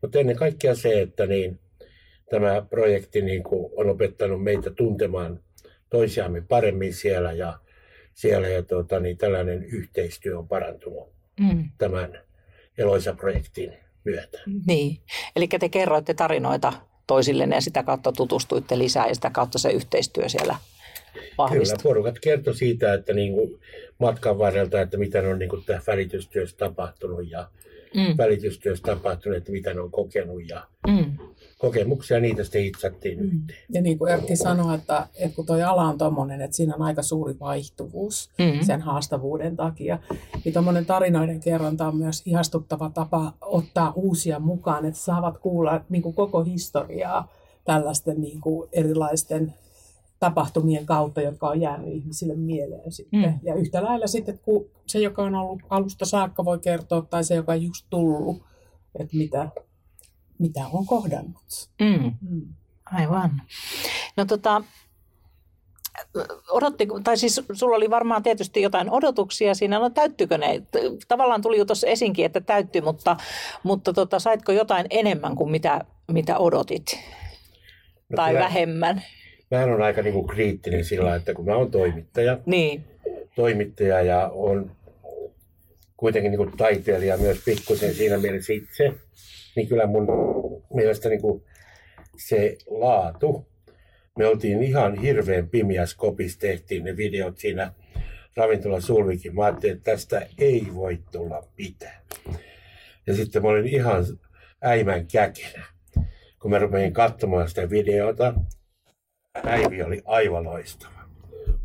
mutta 0.01 0.19
ennen 0.19 0.35
kaikkea 0.35 0.75
se, 0.75 1.01
että 1.01 1.25
niin, 1.25 1.59
tämä 2.29 2.65
projekti 2.69 3.21
niin 3.21 3.43
kuin 3.43 3.71
on 3.75 3.89
opettanut 3.89 4.43
meitä 4.43 4.69
tuntemaan 4.69 5.39
toisiamme 5.89 6.41
paremmin 6.41 6.93
siellä 6.93 7.31
ja, 7.31 7.59
siellä 8.13 8.47
ja 8.47 8.63
tuota, 8.63 8.99
niin 8.99 9.17
tällainen 9.17 9.63
yhteistyö 9.63 10.39
on 10.39 10.47
parantunut 10.47 11.13
mm. 11.39 11.69
tämän 11.77 12.21
Eloisa-projektin 12.77 13.73
myötä. 14.03 14.39
Niin, 14.67 14.97
eli 15.35 15.47
te 15.47 15.69
kerroitte 15.69 16.13
tarinoita 16.13 16.73
toisillenne 17.07 17.55
ja 17.55 17.61
sitä 17.61 17.83
kautta 17.83 18.11
tutustuitte 18.11 18.77
lisää 18.77 19.07
ja 19.07 19.15
sitä 19.15 19.29
kautta 19.29 19.59
se 19.59 19.69
yhteistyö 19.69 20.29
siellä 20.29 20.55
vahvistui. 21.37 21.77
Kyllä, 21.77 21.83
porukat 21.83 22.19
kertoi 22.19 22.55
siitä, 22.55 22.93
että 22.93 23.13
niin 23.13 23.33
kuin 23.33 23.59
matkan 23.99 24.37
varrelta, 24.37 24.81
että 24.81 24.97
mitä 24.97 25.19
on 25.19 25.39
niin 25.39 25.49
kuin 25.49 25.63
välitystyössä 25.87 26.57
tapahtunut 26.57 27.31
ja 27.31 27.47
mm. 27.95 28.17
välitystyössä 28.17 28.83
tapahtunut, 28.83 29.37
että 29.37 29.51
mitä 29.51 29.73
ne 29.73 29.81
on 29.81 29.91
kokenut 29.91 30.49
ja 30.49 30.67
mm. 30.87 31.17
kokemuksia 31.57 32.19
niitä 32.19 32.43
sitten 32.43 32.65
itsattiin 32.65 33.19
mm. 33.19 33.25
yhteen. 33.25 33.59
Ja 33.69 33.81
niin 33.81 33.97
kuin 33.97 34.13
Erkki 34.13 34.35
sanoi, 34.35 34.75
että, 34.75 35.07
että 35.19 35.35
kun 35.35 35.45
tuo 35.45 35.55
ala 35.65 35.83
on 35.83 35.97
tuommoinen, 35.97 36.41
että 36.41 36.57
siinä 36.57 36.75
on 36.75 36.81
aika 36.81 37.01
suuri 37.01 37.39
vaihtuvuus 37.39 38.29
mm. 38.39 38.65
sen 38.65 38.81
haastavuuden 38.81 39.55
takia, 39.55 39.99
niin 40.45 40.53
tuommoinen 40.53 40.85
tarinoiden 40.85 41.39
kerronta 41.39 41.87
on 41.87 41.97
myös 41.97 42.21
ihastuttava 42.25 42.89
tapa 42.89 43.33
ottaa 43.41 43.93
uusia 43.95 44.39
mukaan, 44.39 44.85
että 44.85 44.99
saavat 44.99 45.37
kuulla 45.37 45.81
niin 45.89 46.01
kuin 46.01 46.15
koko 46.15 46.43
historiaa 46.43 47.31
tällaisten 47.65 48.21
niin 48.21 48.41
kuin 48.41 48.69
erilaisten 48.71 49.53
tapahtumien 50.23 50.85
kautta, 50.85 51.21
jotka 51.21 51.49
on 51.49 51.61
jäänyt 51.61 51.93
ihmisille 51.93 52.35
mieleen 52.35 52.91
sitten. 52.91 53.19
Mm. 53.19 53.39
Ja 53.43 53.55
yhtä 53.55 53.83
lailla 53.83 54.07
sitten, 54.07 54.39
kun 54.39 54.69
se, 54.85 54.99
joka 54.99 55.23
on 55.23 55.35
ollut 55.35 55.61
alusta 55.69 56.05
saakka, 56.05 56.45
voi 56.45 56.59
kertoa, 56.59 57.01
tai 57.01 57.23
se, 57.23 57.35
joka 57.35 57.51
on 57.51 57.63
just 57.63 57.85
tullut, 57.89 58.43
että 58.99 59.17
mitä, 59.17 59.49
mitä 60.39 60.59
on 60.73 60.85
kohdannut. 60.85 61.69
Mm. 61.81 62.13
Mm. 62.29 62.53
Aivan. 62.85 63.41
No 64.17 64.25
tota, 64.25 64.63
odotti, 66.49 66.87
tai 67.03 67.17
siis 67.17 67.41
sulla 67.53 67.75
oli 67.75 67.89
varmaan 67.89 68.23
tietysti 68.23 68.61
jotain 68.61 68.91
odotuksia 68.91 69.55
siinä, 69.55 69.79
no 69.79 69.89
täyttyykö 69.89 70.37
ne? 70.37 70.63
Tavallaan 71.07 71.41
tuli 71.41 71.57
jo 71.57 71.65
tuossa 71.65 71.87
esinkin, 71.87 72.25
että 72.25 72.41
täyttyi, 72.41 72.81
mutta, 72.81 73.17
mutta 73.63 73.93
tota, 73.93 74.19
saitko 74.19 74.51
jotain 74.51 74.85
enemmän 74.89 75.35
kuin 75.35 75.51
mitä, 75.51 75.85
mitä 76.11 76.37
odotit? 76.37 76.99
No, 78.09 78.15
tai 78.15 78.31
kyllä, 78.31 78.43
vähemmän? 78.43 79.03
Mä 79.53 79.63
on 79.63 79.81
aika 79.81 80.01
niin 80.01 80.13
kuin 80.13 80.27
kriittinen 80.27 80.85
sillä, 80.85 81.15
että 81.15 81.33
kun 81.33 81.45
mä 81.45 81.55
oon 81.55 81.71
toimittaja, 81.71 82.39
niin. 82.45 82.83
toimittaja 83.35 84.01
ja 84.01 84.29
on 84.33 84.71
kuitenkin 85.97 86.31
niin 86.31 86.37
kuin 86.37 86.57
taiteilija 86.57 87.17
myös 87.17 87.41
pikkusen 87.45 87.93
siinä 87.93 88.17
mielessä 88.17 88.53
itse, 88.53 88.93
niin 89.55 89.67
kyllä 89.67 89.87
mun 89.87 90.07
mielestä 90.73 91.09
niin 91.09 91.21
kuin 91.21 91.43
se 92.17 92.57
laatu, 92.67 93.47
me 94.17 94.27
oltiin 94.27 94.63
ihan 94.63 94.95
hirveän 94.95 95.49
pimiäs 95.49 95.95
kopis, 95.95 96.37
tehtiin 96.37 96.83
ne 96.83 96.97
videot 96.97 97.37
siinä 97.37 97.73
ravintola 98.35 98.81
Sulvikin. 98.81 99.35
Mä 99.35 99.43
ajattelin, 99.43 99.75
että 99.75 99.91
tästä 99.91 100.27
ei 100.37 100.67
voi 100.73 100.99
tulla 101.11 101.47
mitään. 101.57 102.01
Ja 103.07 103.15
sitten 103.15 103.41
mä 103.41 103.47
olin 103.47 103.67
ihan 103.67 104.05
äimän 104.63 105.07
käkenä, 105.07 105.65
kun 106.41 106.51
mä 106.51 106.59
rupesin 106.59 106.93
katsomaan 106.93 107.49
sitä 107.49 107.69
videota. 107.69 108.33
Päivi 109.41 109.83
oli 109.83 110.01
aivan 110.05 110.43
loistava. 110.43 111.03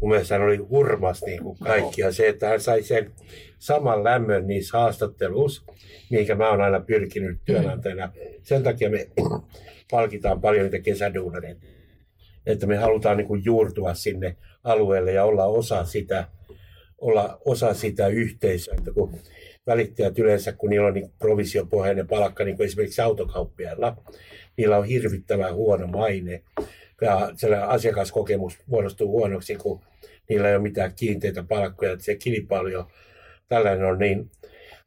Mun 0.01 0.11
mielestä 0.11 0.35
hän 0.35 0.47
oli 0.47 0.57
hurmas 0.57 1.23
niin 1.23 1.43
kuin 1.43 1.59
kaikki. 1.59 2.01
Ja 2.01 2.13
se, 2.13 2.29
että 2.29 2.49
hän 2.49 2.61
sai 2.61 2.83
sen 2.83 3.13
saman 3.59 4.05
lämmön 4.05 4.47
niissä 4.47 4.79
haastatteluissa, 4.79 5.63
minkä 6.11 6.35
mä 6.35 6.51
oon 6.51 6.61
aina 6.61 6.81
pyrkinyt 6.81 7.39
työnantajana. 7.45 8.13
Sen 8.43 8.63
takia 8.63 8.91
me 8.91 9.09
palkitaan 9.91 10.41
paljon 10.41 10.65
niitä 10.65 10.79
kesäduunareita. 10.79 11.67
Että 12.47 12.67
me 12.67 12.77
halutaan 12.77 13.17
niin 13.17 13.27
kuin 13.27 13.45
juurtua 13.45 13.95
sinne 13.95 14.37
alueelle 14.65 15.13
ja 15.13 15.25
olla 15.25 15.45
osa 15.45 15.85
sitä, 15.85 16.29
olla 16.99 17.39
osa 17.45 17.75
sitä 17.75 18.07
yhteisöä. 18.07 18.75
Että 18.79 18.93
kun 18.93 19.19
välittäjät 19.67 20.19
yleensä, 20.19 20.53
kun 20.53 20.71
niillä 20.71 20.87
on 20.87 20.95
niin 20.95 21.13
provisiopohjainen 21.19 22.09
palkka, 22.09 22.45
niin 22.45 22.57
kuin 22.57 22.67
esimerkiksi 22.67 23.01
autokauppiailla, 23.01 23.97
niillä 24.57 24.79
on 24.79 24.85
hirvittävän 24.85 25.55
huono 25.55 25.87
maine. 25.87 26.43
Ja 27.01 27.33
asiakaskokemus 27.67 28.59
muodostuu 28.67 29.09
huonoksi, 29.09 29.57
kun 29.57 29.81
niillä 30.29 30.49
ei 30.49 30.55
ole 30.55 30.63
mitään 30.63 30.93
kiinteitä 30.97 31.43
palkkoja. 31.43 31.93
Että 31.93 32.05
se 32.05 32.15
kilpailu 32.15 32.85
tällainen 33.49 33.87
on 33.87 33.99
niin 33.99 34.31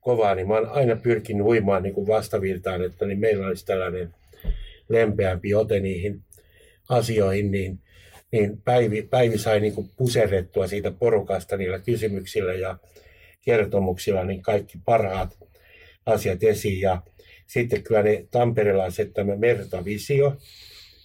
kovaa, 0.02 0.36
niin 0.36 0.48
mä 0.48 0.54
oon 0.54 0.70
aina 0.70 0.96
pyrkinyt 0.96 1.46
uimaan 1.46 1.84
niin 1.84 1.94
kuin 1.94 2.08
vastavirtaan, 2.08 2.82
että 2.82 3.06
niin 3.06 3.20
meillä 3.20 3.48
olisi 3.48 3.66
tällainen 3.66 4.14
lempeämpi 4.90 5.56
ote 5.56 5.80
niihin 5.80 6.22
asioihin, 6.90 7.52
niin, 7.52 7.80
niin 8.32 8.62
Päivi, 8.62 9.02
Päivi 9.02 9.38
sai 9.38 9.60
niin 9.60 9.76
kuin 9.76 9.90
puserrettua 9.98 10.68
siitä 10.68 10.92
porukasta 10.92 11.58
niillä 11.58 11.80
kysymyksillä 11.80 12.54
ja 12.54 12.78
kertomuksilla 13.42 14.24
niin 14.24 14.42
kaikki 14.42 14.78
parhaat 14.86 15.38
asiat 16.06 16.44
esiin. 16.44 16.82
Ja 16.82 17.02
sitten 17.48 17.84
kyllä 17.84 18.04
ne 18.04 18.26
tamperelaiset 18.32 19.14
tämä 19.14 19.36
Mertavisio, 19.36 20.38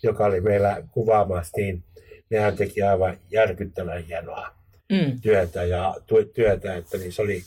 joka 0.06 0.24
oli 0.24 0.40
meillä 0.40 0.82
kuvaamassa, 0.90 1.52
niin 1.56 1.84
nehän 2.30 2.56
teki 2.56 2.82
aivan 2.82 3.18
järkyttävän 3.30 4.02
hienoa 4.04 4.56
Mm. 4.92 5.20
työtä, 5.20 5.64
ja, 5.64 5.94
työtä 6.34 6.74
että 6.76 6.98
niin 6.98 7.12
se 7.12 7.22
oli 7.22 7.42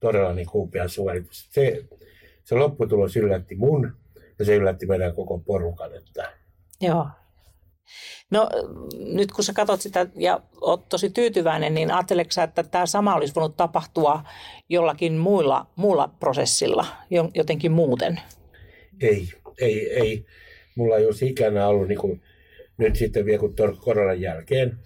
todella 0.00 0.32
niin 0.32 0.48
upea 0.54 0.88
suoritus. 0.88 1.48
Se, 1.50 1.84
se 2.44 2.54
lopputulos 2.54 3.16
yllätti 3.16 3.54
mun 3.54 3.96
ja 4.38 4.44
se 4.44 4.54
yllätti 4.56 4.86
meidän 4.86 5.14
koko 5.14 5.38
porukan. 5.38 5.94
Että 5.96 6.32
Joo. 6.80 7.08
No 8.30 8.48
nyt 8.98 9.32
kun 9.32 9.44
sä 9.44 9.52
katsot 9.52 9.80
sitä 9.80 10.06
ja 10.16 10.40
oot 10.60 10.88
tosi 10.88 11.10
tyytyväinen, 11.10 11.74
niin 11.74 11.90
ajatteleksä, 11.92 12.34
sä, 12.34 12.42
että 12.42 12.62
tämä 12.62 12.86
sama 12.86 13.14
olisi 13.14 13.34
voinut 13.34 13.56
tapahtua 13.56 14.22
jollakin 14.68 15.12
muilla, 15.12 15.66
muulla 15.76 16.08
prosessilla, 16.20 16.86
jo- 17.10 17.30
jotenkin 17.34 17.72
muuten? 17.72 18.20
ei, 19.00 19.28
ei, 19.60 19.92
ei. 19.92 20.26
Mulla 20.78 20.96
ei 20.96 21.06
olisi 21.06 21.26
ikänä 21.26 21.68
ollut 21.68 21.88
niin 21.88 21.98
kuin, 21.98 22.22
nyt 22.78 22.96
sitten 22.96 23.24
vielä 23.26 23.38
kun 23.40 23.54
tuon 23.54 23.76
koronan 23.78 24.20
jälkeen 24.20 24.78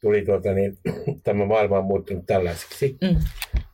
tuli 0.00 0.24
tuota, 0.24 0.52
niin, 0.52 0.78
tämä 1.24 1.44
maailma 1.44 1.78
on 1.78 1.84
muuttunut 1.84 2.26
tällaiseksi, 2.26 2.96
Mm. 3.00 3.16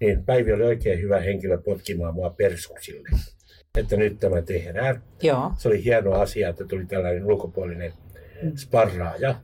niin 0.01 0.25
Päivi 0.25 0.53
oli 0.53 0.63
oikein 0.65 1.01
hyvä 1.01 1.21
henkilö 1.21 1.59
potkimaan 1.59 2.15
mua 2.15 2.31
persuksille. 2.31 3.09
Että 3.79 3.97
nyt 3.97 4.19
tämä 4.21 4.43
tehdään. 4.43 5.03
Joo. 5.23 5.53
Se 5.59 5.69
oli 5.69 5.85
hieno 5.85 6.13
asia, 6.13 6.49
että 6.49 6.65
tuli 6.65 6.87
tällainen 6.87 7.25
ulkopuolinen 7.25 7.93
sparraaja. 8.57 9.41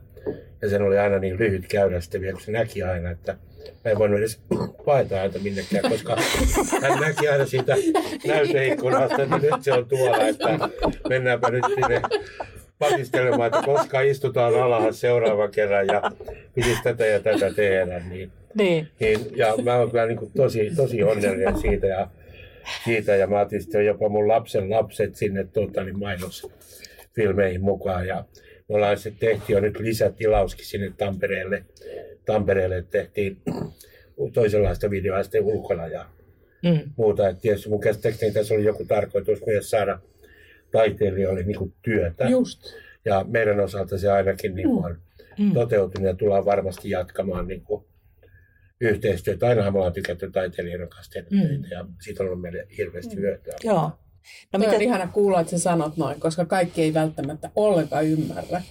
Ja 0.61 0.69
sen 0.69 0.81
oli 0.81 0.97
aina 0.97 1.19
niin 1.19 1.39
lyhyt 1.39 1.67
käydä 1.67 2.01
sitten 2.01 2.21
vielä, 2.21 2.33
kun 2.33 2.41
se 2.41 2.51
näki 2.51 2.83
aina, 2.83 3.11
että 3.11 3.37
mä 3.85 3.91
en 3.91 3.99
voinut 3.99 4.19
edes 4.19 4.39
paeta 4.85 5.15
häntä 5.15 5.39
minnekään, 5.39 5.91
koska 5.91 6.17
hän 6.81 6.99
näki 7.01 7.27
aina 7.27 7.45
siitä 7.45 7.75
näyteikkunasta, 8.27 9.23
että 9.23 9.37
nyt 9.37 9.53
se 9.63 9.73
on 9.73 9.85
tuolla, 9.85 10.27
että 10.27 10.59
mennäänpä 11.09 11.49
nyt 11.51 11.63
sinne 11.75 12.01
patistelemaan, 12.79 13.45
että 13.47 13.61
koska 13.65 14.01
istutaan 14.01 14.55
alhaalla 14.55 14.91
seuraavan 14.91 15.51
kerran 15.51 15.87
ja 15.87 16.11
pitisi 16.55 16.83
tätä 16.83 17.05
ja 17.05 17.19
tätä 17.19 17.53
tehdä. 17.53 17.99
Niin, 18.09 18.31
Niin. 18.53 18.87
niin, 18.99 19.19
ja 19.35 19.53
mä 19.63 19.75
oon 19.75 19.91
kyllä 19.91 20.05
niin 20.05 20.31
tosi, 20.35 20.71
tosi 20.75 21.03
onnellinen 21.03 21.57
siitä 21.57 21.87
ja, 21.87 22.07
siitä 22.83 23.15
ja 23.15 23.27
mä 23.27 23.39
otin 23.39 23.61
sitten 23.61 23.85
jopa 23.85 24.09
mun 24.09 24.27
lapsen 24.27 24.69
lapset 24.69 25.15
sinne 25.15 25.43
tuota, 25.43 25.83
niin 25.83 25.99
mainosfilmeihin 25.99 27.61
mukaan 27.61 28.07
ja 28.07 28.23
me 28.69 28.75
ollaan 28.75 28.97
se 28.97 29.11
tehtiin 29.19 29.55
jo 29.55 29.59
nyt 29.59 29.79
lisätilauskin 29.79 30.65
sinne 30.65 30.93
Tampereelle. 30.97 31.65
Tampereelle 32.25 32.81
tehtiin 32.89 33.37
toisenlaista 34.33 34.89
videoa 34.89 35.23
sitten 35.23 35.43
ulkona 35.43 35.87
ja 35.87 36.05
Mm. 36.63 36.91
muuta. 36.97 37.29
Et 37.29 37.41
tietysti 37.41 37.69
mun 37.69 37.81
käsittääkseni 37.81 38.31
tässä 38.33 38.53
oli 38.53 38.63
joku 38.63 38.85
tarkoitus 38.85 39.45
myös 39.45 39.69
saada 39.69 39.99
taiteilijoille 40.71 41.43
niin 41.43 41.57
kuin 41.57 41.73
työtä. 41.81 42.25
Just. 42.29 42.61
Ja 43.05 43.25
meidän 43.29 43.59
osalta 43.59 43.97
se 43.97 44.11
ainakin 44.11 44.55
niin 44.55 44.67
kuin 44.69 44.85
on 44.85 44.97
Mm. 45.39 45.53
toteutunut 45.53 46.07
ja 46.07 46.13
tullaan 46.15 46.45
varmasti 46.45 46.89
jatkamaan 46.89 47.47
niin 47.47 47.61
kuin 47.61 47.85
yhteistyötä. 48.81 49.47
Ainahan 49.47 49.73
me 49.73 49.77
ollaan 49.77 49.93
tykätty 49.93 50.31
taiteilijoiden 50.31 50.89
kanssa 50.89 51.11
tehdä 51.11 51.27
Mm. 51.31 51.47
töitä 51.47 51.67
ja 51.75 51.85
siitä 52.01 52.23
on 52.23 52.29
ollut 52.29 52.41
meille 52.41 52.67
hirveästi 52.77 53.15
hyötyä. 53.15 53.53
Joo. 53.63 53.91
No 54.53 54.59
Miten... 54.59 54.75
on 54.75 54.81
ihana 54.81 55.07
kuulla, 55.07 55.39
että 55.39 55.51
sä 55.51 55.59
sanot 55.59 55.97
noin, 55.97 56.19
koska 56.19 56.45
kaikki 56.45 56.81
ei 56.81 56.93
välttämättä 56.93 57.51
ollenkaan 57.55 58.05
ymmärrä, 58.05 58.61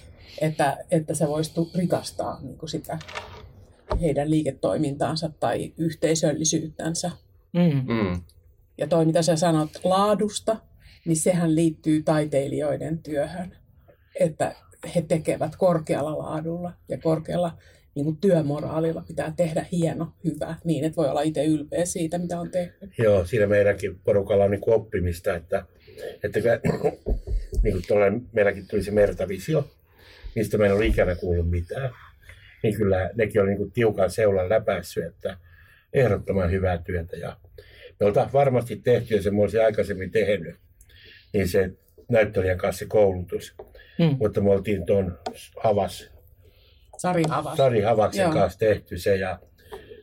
että, 0.41 0.77
että 0.91 1.13
se 1.13 1.27
voisi 1.27 1.51
rikastaa 1.75 2.39
niin 2.41 2.57
kuin 2.57 2.69
sitä 2.69 2.99
heidän 4.01 4.29
liiketoimintaansa 4.29 5.29
tai 5.39 5.73
yhteisöllisyyttänsä. 5.77 7.11
mm. 7.53 7.93
Mm. 7.93 8.21
Ja 8.77 8.87
toi, 8.87 9.05
mitä 9.05 9.21
sä 9.21 9.35
sanot 9.35 9.69
laadusta, 9.83 10.57
niin 11.05 11.17
sehän 11.17 11.55
liittyy 11.55 12.03
taiteilijoiden 12.03 13.03
työhön, 13.03 13.57
että 14.19 14.55
he 14.95 15.01
tekevät 15.01 15.55
korkealla 15.55 16.17
laadulla 16.17 16.73
ja 16.89 16.97
korkealla 16.97 17.57
niin 17.97 18.05
kuin 18.05 18.17
työmoraalilla 18.17 19.03
pitää 19.07 19.33
tehdä 19.37 19.65
hieno, 19.71 20.13
hyvä, 20.23 20.55
niin 20.63 20.83
että 20.83 20.95
voi 20.95 21.09
olla 21.09 21.21
itse 21.21 21.45
ylpeä 21.45 21.85
siitä, 21.85 22.17
mitä 22.17 22.39
on 22.39 22.51
tehnyt. 22.51 22.91
Joo, 22.97 23.25
siinä 23.25 23.47
meidänkin 23.47 23.99
porukalla 24.03 24.43
on 24.43 24.51
niin 24.51 24.61
kuin 24.61 24.75
oppimista, 24.75 25.35
että, 25.35 25.65
että 26.23 26.41
kyllä, 26.41 26.59
niin 27.63 27.73
kuin 27.73 27.83
tuolla 27.87 28.05
meilläkin 28.31 28.67
tuli 28.67 28.83
se 28.83 28.91
Mertavisio, 28.91 29.67
mistä 30.35 30.57
meillä 30.57 30.83
ei 30.83 30.89
ikänä 30.89 31.15
kuullut 31.15 31.49
mitään. 31.49 31.89
Niin 32.63 32.75
kyllä 32.75 33.09
nekin 33.15 33.41
oli 33.41 33.49
niin 33.49 33.57
kuin 33.57 33.71
tiukan 33.71 34.11
seulan 34.11 34.49
läpäissyt, 34.49 35.05
että 35.05 35.37
ehdottoman 35.93 36.51
hyvää 36.51 36.77
työtä. 36.77 37.17
Ja 37.17 37.37
me 37.99 38.05
oltaan 38.05 38.33
varmasti 38.33 38.75
tehty, 38.75 39.15
ja 39.15 39.21
se 39.21 39.31
mä 39.31 39.41
olisin 39.41 39.65
aikaisemmin 39.65 40.11
tehnyt, 40.11 40.55
niin 41.33 41.47
se 41.47 41.71
näyttelijän 42.09 42.57
kanssa 42.57 42.79
se 42.79 42.85
koulutus. 42.85 43.55
Mm. 43.99 44.15
Mutta 44.19 44.41
me 44.41 44.51
oltiin 44.51 44.85
tuon 44.85 45.19
Havas, 45.63 46.11
Sari 46.97 47.23
Havas. 47.29 47.57
Sari 47.57 47.81
Havaksen 47.81 48.23
Joo. 48.23 48.33
kanssa 48.33 48.59
tehty 48.59 48.97
se, 48.97 49.15
ja 49.15 49.39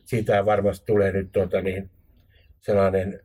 siitä 0.04 0.44
varmasti 0.44 0.86
tulee 0.86 1.12
nyt 1.12 1.32
tuota, 1.32 1.60
niin, 1.60 1.90
sellainen 2.60 3.20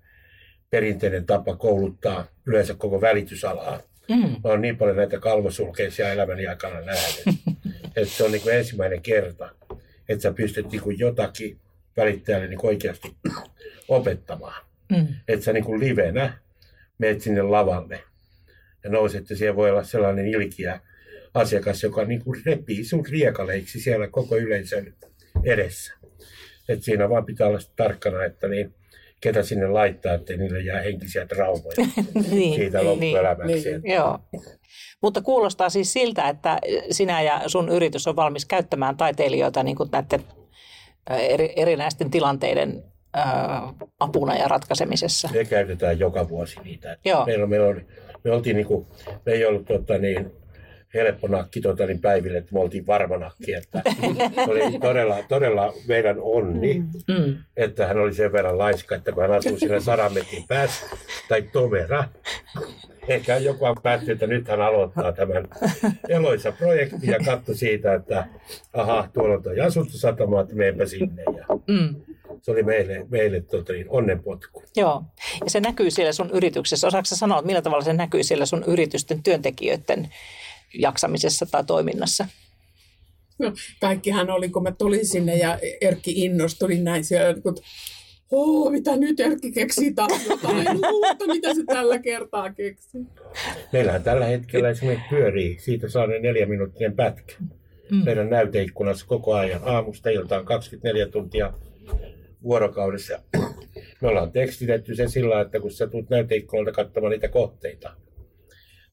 perinteinen 0.69 1.25
tapa 1.25 1.55
kouluttaa 1.55 2.27
yleensä 2.45 2.75
koko 2.75 3.01
välitysalaa. 3.01 3.81
Mm. 4.09 4.15
Mä 4.15 4.39
oon 4.43 4.61
niin 4.61 4.77
paljon 4.77 4.97
näitä 4.97 5.19
kalvosulkeisia 5.19 6.11
elämäni 6.11 6.47
aikana 6.47 6.81
nähnyt, 6.81 7.39
että 7.95 8.13
se 8.13 8.23
on 8.23 8.31
niin 8.31 8.41
kuin 8.41 8.55
ensimmäinen 8.55 9.01
kerta, 9.01 9.49
että 10.09 10.21
sä 10.21 10.33
pystyt 10.33 10.71
niin 10.71 10.81
kuin 10.81 10.99
jotakin 10.99 11.59
välittäjälle 11.97 12.47
niin 12.47 12.59
kuin 12.59 12.69
oikeasti 12.69 13.15
opettamaan. 13.87 14.65
Mm. 14.91 15.07
Että 15.27 15.45
sä 15.45 15.53
niin 15.53 15.63
kuin 15.63 15.79
livenä 15.79 16.37
menet 16.97 17.21
sinne 17.21 17.41
lavalle 17.41 18.03
ja 18.83 18.89
nouset 18.89 19.29
ja 19.29 19.35
siellä 19.35 19.55
voi 19.55 19.71
olla 19.71 19.83
sellainen 19.83 20.27
ilkiä 20.27 20.81
asiakas, 21.33 21.83
joka 21.83 22.05
niin 22.05 22.23
kuin 22.23 22.41
repii 22.45 22.83
sun 22.83 23.05
riekaleiksi 23.05 23.79
siellä 23.79 24.07
koko 24.07 24.37
yleisön 24.37 24.93
edessä. 25.43 25.93
Et 26.69 26.83
siinä 26.83 27.09
vaan 27.09 27.25
pitää 27.25 27.47
olla 27.47 27.59
tarkkana, 27.75 28.23
että 28.23 28.47
niin, 28.47 28.73
ketä 29.21 29.43
sinne 29.43 29.67
laittaa, 29.67 30.13
ettei 30.13 30.37
niille 30.37 30.59
jää 30.59 30.81
henkisiä 30.81 31.25
traumoja 31.25 31.75
Niin, 32.31 32.55
siitä 32.55 32.77
niin, 32.77 32.87
loppuelämäksi. 32.87 33.69
niin. 33.79 33.93
Joo. 33.95 34.19
Mutta 35.01 35.21
kuulostaa 35.21 35.69
siis 35.69 35.93
siltä, 35.93 36.29
että 36.29 36.59
sinä 36.91 37.21
ja 37.21 37.41
sun 37.47 37.69
yritys 37.69 38.07
on 38.07 38.15
valmis 38.15 38.45
käyttämään 38.45 38.97
taiteilijoita 38.97 39.63
niin 39.63 39.75
kuin 39.75 39.89
näiden 39.91 40.23
ä, 41.11 41.17
eri, 41.17 41.53
erinäisten 41.55 42.11
tilanteiden 42.11 42.83
ä, 43.17 43.21
apuna 43.99 44.35
ja 44.35 44.47
ratkaisemisessa. 44.47 45.29
Me 45.33 45.45
käytetään 45.45 45.99
joka 45.99 46.29
vuosi 46.29 46.59
niitä. 46.63 46.97
Joo. 47.05 47.25
Meillä, 47.25 47.47
meillä 47.47 47.67
oli, 47.67 47.85
me 48.23 48.31
oltiin 48.31 48.55
niinku, 48.55 48.87
me 49.25 49.31
ei 49.31 49.45
ollut 49.45 49.65
tota, 49.65 49.97
niin, 49.97 50.31
helppo 50.93 51.27
nakki 51.27 51.61
tota, 51.61 51.85
niin 51.85 52.01
päiville, 52.01 52.37
että 52.37 52.53
me 52.53 52.59
oltiin 52.59 52.87
varma 52.87 53.17
nakki. 53.17 53.53
Että 53.53 53.81
se 54.35 54.41
oli 54.51 54.79
todella, 54.81 55.17
todella 55.29 55.73
meidän 55.87 56.15
onni, 56.19 56.83
Mm. 57.07 57.35
että 57.57 57.87
hän 57.87 57.97
oli 57.99 58.13
sen 58.13 58.31
verran 58.31 58.57
laiska, 58.57 58.95
että 58.95 59.11
kun 59.11 59.21
hän 59.23 59.31
asuu 59.31 59.57
siinä 59.59 59.79
sadan 59.79 60.13
metrin 60.13 60.43
päässä, 60.47 60.85
tai 61.29 61.41
tomera, 61.41 62.03
ehkä 63.07 63.37
joku 63.37 63.65
on 63.65 63.75
päättynyt, 63.83 64.13
että 64.15 64.27
nyt 64.27 64.47
hän 64.47 64.61
aloittaa 64.61 65.11
tämän 65.11 65.47
eloisa 66.09 66.51
projekti 66.51 67.07
ja 67.07 67.19
katsoi 67.25 67.55
siitä, 67.55 67.93
että 67.93 68.27
aha, 68.73 69.07
tuolla 69.13 69.35
on 69.35 69.43
tuo 69.43 69.51
asuntosatama, 69.65 70.41
että 70.41 70.55
meenpä 70.55 70.85
sinne. 70.85 71.23
Ja 71.23 71.45
Mm. 71.67 71.95
se 72.41 72.51
oli 72.51 72.63
meille, 72.63 73.05
meille 73.09 73.41
tota, 73.41 73.73
niin, 73.73 73.85
onnenpotku. 73.89 74.63
Joo. 74.75 75.03
Ja 75.43 75.49
se 75.49 75.59
näkyy 75.59 75.91
siellä 75.91 76.11
sun 76.11 76.29
yrityksessä. 76.33 76.87
Osaatko 76.87 77.15
sanoa, 77.15 77.41
millä 77.41 77.61
tavalla 77.61 77.83
se 77.83 77.93
näkyy 77.93 78.23
siellä 78.23 78.45
sun 78.45 78.63
yritysten 78.67 79.23
työntekijöiden 79.23 80.09
jaksamisessa 80.73 81.45
tai 81.45 81.63
toiminnassa? 81.63 82.27
No, 83.39 83.53
kaikkihan 83.81 84.29
oli, 84.29 84.49
kun 84.49 84.63
mä 84.63 84.71
tulin 84.71 85.07
sinne 85.07 85.37
ja 85.37 85.59
Erkki 85.81 86.11
innostui 86.11 86.69
niin 86.69 86.83
näin 86.83 87.03
siellä, 87.03 87.41
kun 87.41 87.55
Oo, 88.31 88.69
mitä 88.69 88.97
nyt 88.97 89.19
Erkki 89.19 89.51
keksii 89.51 89.93
taas 89.93 90.25
jotain 90.29 90.67
uutta, 90.93 91.27
mitä 91.27 91.53
se 91.53 91.63
tällä 91.65 91.99
kertaa 91.99 92.53
keksii. 92.53 93.01
Meillähän 93.73 94.03
tällä 94.03 94.25
hetkellä 94.25 94.69
esimerkiksi 94.69 95.09
pyörii, 95.09 95.59
siitä 95.59 95.89
saa 95.89 96.07
ne 96.07 96.19
neljä 96.19 96.45
minuuttinen 96.45 96.95
pätkä. 96.95 97.35
Mm. 97.91 98.03
Meidän 98.05 98.29
näyteikkunassa 98.29 99.05
koko 99.07 99.33
ajan 99.33 99.61
aamusta 99.63 100.09
iltaan 100.09 100.45
24 100.45 101.07
tuntia 101.07 101.53
vuorokaudessa. 102.43 103.19
Me 104.01 104.07
ollaan 104.07 104.31
tekstitetty 104.31 104.95
se 104.95 105.07
sillä 105.07 105.41
että 105.41 105.59
kun 105.59 105.71
sä 105.71 105.87
tulet 105.87 106.09
näyteikkunalta 106.09 106.71
katsomaan 106.71 107.11
niitä 107.11 107.27
kohteita, 107.27 107.93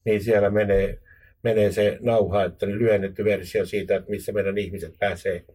niin 0.05 0.23
siellä 0.23 0.49
menee, 0.49 0.99
menee 1.43 1.71
se 1.71 1.97
nauha, 2.01 2.43
että 2.43 2.65
ne 2.65 2.73
lyhennetty 2.73 3.23
versio 3.25 3.65
siitä, 3.65 3.95
että 3.95 4.09
missä 4.09 4.31
meidän 4.31 4.57
ihmiset 4.57 4.95
pääsee 4.99 5.45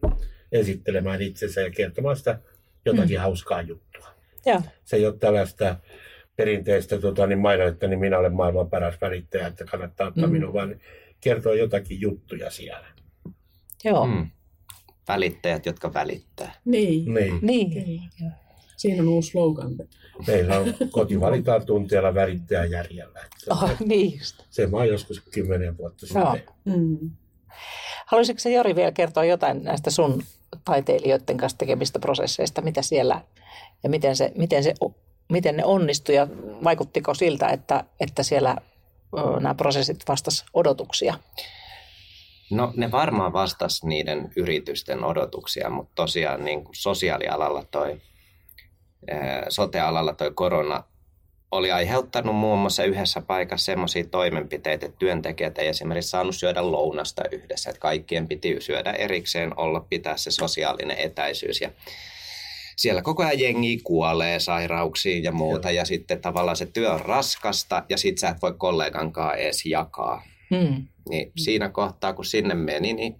esittelemään 0.51 1.21
itsensä 1.21 1.61
ja 1.61 1.69
kertomaan 1.71 2.15
sitä 2.15 2.39
jotakin 2.85 3.17
mm. 3.17 3.21
hauskaa 3.21 3.61
juttua. 3.61 4.07
Joo. 4.45 4.61
Se 4.83 4.95
ei 4.95 5.05
ole 5.05 5.17
tällaista 5.17 5.75
perinteistä 6.35 6.99
tota, 6.99 7.27
niin 7.27 7.39
mainonnetta, 7.39 7.87
niin 7.87 7.99
minä 7.99 8.17
olen 8.19 8.33
maailman 8.33 8.69
paras 8.69 8.95
välittäjä, 9.01 9.47
että 9.47 9.65
kannattaa 9.65 10.07
ottaa 10.07 10.27
Mm. 10.27 10.33
minun, 10.33 10.53
vaan 10.53 10.75
kertoo 11.21 11.53
jotakin 11.53 12.01
juttuja 12.01 12.49
siellä. 12.51 12.87
Joo. 13.83 14.07
Mm. 14.07 14.29
Välittäjät, 15.07 15.65
jotka 15.65 15.93
välittää. 15.93 16.55
Niin. 16.65 17.13
Niin. 17.13 17.39
Niin. 17.41 18.01
Siinä 18.77 19.01
on 19.03 19.09
uusi 19.09 19.29
slogan. 19.31 19.71
Meillä 20.27 20.59
on 20.59 20.73
koti 20.91 21.19
valitaan 21.19 21.65
tunteella 21.65 22.13
värittää 22.13 22.65
järjellä. 22.65 23.19
Se, 23.37 23.51
Oh, 23.51 23.71
niin 23.85 24.19
just. 24.19 24.43
se 24.49 24.67
mä 24.67 24.77
oon 24.77 24.87
joskus 24.87 25.21
kymmenen 25.31 25.77
vuotta 25.77 26.05
sitten. 26.05 26.21
Joo. 26.21 26.37
Mm. 26.65 27.11
Haluaisitko 28.05 28.39
sä 28.39 28.49
Jori 28.49 28.75
vielä 28.75 28.91
kertoa 28.91 29.25
jotain 29.25 29.63
näistä 29.63 29.91
sun 29.91 30.23
taiteilijoiden 30.65 31.37
kanssa 31.37 31.57
tekemistä 31.57 31.99
prosesseista, 31.99 32.61
mitä 32.61 32.81
siellä 32.81 33.21
ja 33.83 33.89
miten, 33.89 34.15
se, 34.15 34.31
miten, 34.35 34.63
se, 34.63 34.73
miten 35.29 35.57
ne 35.57 35.65
onnistui 35.65 36.15
ja 36.15 36.27
vaikuttiko 36.63 37.13
siltä, 37.13 37.47
että, 37.47 37.83
että 37.99 38.23
siellä 38.23 38.55
nämä 39.39 39.55
prosessit 39.55 40.03
vastas 40.07 40.45
odotuksia? 40.53 41.13
No 42.51 42.73
ne 42.75 42.91
varmaan 42.91 43.33
vastas 43.33 43.83
niiden 43.83 44.31
yritysten 44.35 45.03
odotuksia, 45.03 45.69
mutta 45.69 45.91
tosiaan 45.95 46.45
niin 46.45 46.63
kuin 46.63 46.75
sosiaalialalla 46.75 47.63
toi, 47.71 48.01
sote-alalla 49.49 50.13
toi 50.13 50.31
korona 50.35 50.83
oli 51.51 51.71
aiheuttanut 51.71 52.35
muun 52.35 52.59
muassa 52.59 52.83
yhdessä 52.83 53.21
paikassa 53.21 53.65
semmoisia 53.65 54.03
toimenpiteitä, 54.03 54.85
että 54.85 54.97
työntekijät 54.99 55.57
ei 55.57 55.67
esimerkiksi 55.67 56.09
saanut 56.09 56.35
syödä 56.35 56.71
lounasta 56.71 57.23
yhdessä, 57.31 57.69
että 57.69 57.79
kaikkien 57.79 58.27
piti 58.27 58.55
syödä 58.59 58.91
erikseen, 58.91 59.59
olla 59.59 59.79
pitää 59.79 60.17
se 60.17 60.31
sosiaalinen 60.31 60.97
etäisyys 60.97 61.61
ja 61.61 61.69
siellä 62.75 63.01
koko 63.01 63.23
ajan 63.23 63.39
jengi 63.39 63.79
kuolee 63.83 64.39
sairauksiin 64.39 65.23
ja 65.23 65.31
muuta 65.31 65.71
ja 65.71 65.85
sitten 65.85 66.21
tavallaan 66.21 66.57
se 66.57 66.65
työ 66.65 66.93
on 66.93 67.01
raskasta 67.01 67.83
ja 67.89 67.97
sit 67.97 68.17
sä 68.17 68.29
et 68.29 68.41
voi 68.41 68.53
kollegankaan 68.57 69.37
edes 69.37 69.65
jakaa. 69.65 70.23
Hmm. 70.55 70.87
Niin 71.09 71.31
siinä 71.37 71.69
kohtaa, 71.69 72.13
kun 72.13 72.25
sinne 72.25 72.53
meni, 72.53 72.93
niin 72.93 73.15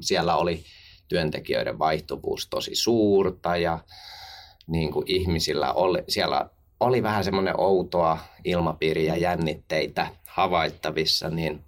siellä 0.00 0.36
oli 0.36 0.64
työntekijöiden 1.08 1.78
vaihtuvuus 1.78 2.48
tosi 2.48 2.74
suurta 2.74 3.56
ja 3.56 3.78
niin 4.66 4.92
kuin 4.92 5.04
ihmisillä 5.08 5.72
oli, 5.72 5.98
siellä 6.08 6.50
oli 6.80 7.02
vähän 7.02 7.24
semmoinen 7.24 7.60
outoa 7.60 8.18
ilmapiiriä 8.44 9.14
ja 9.14 9.20
jännitteitä 9.20 10.06
havaittavissa, 10.26 11.30
niin 11.30 11.64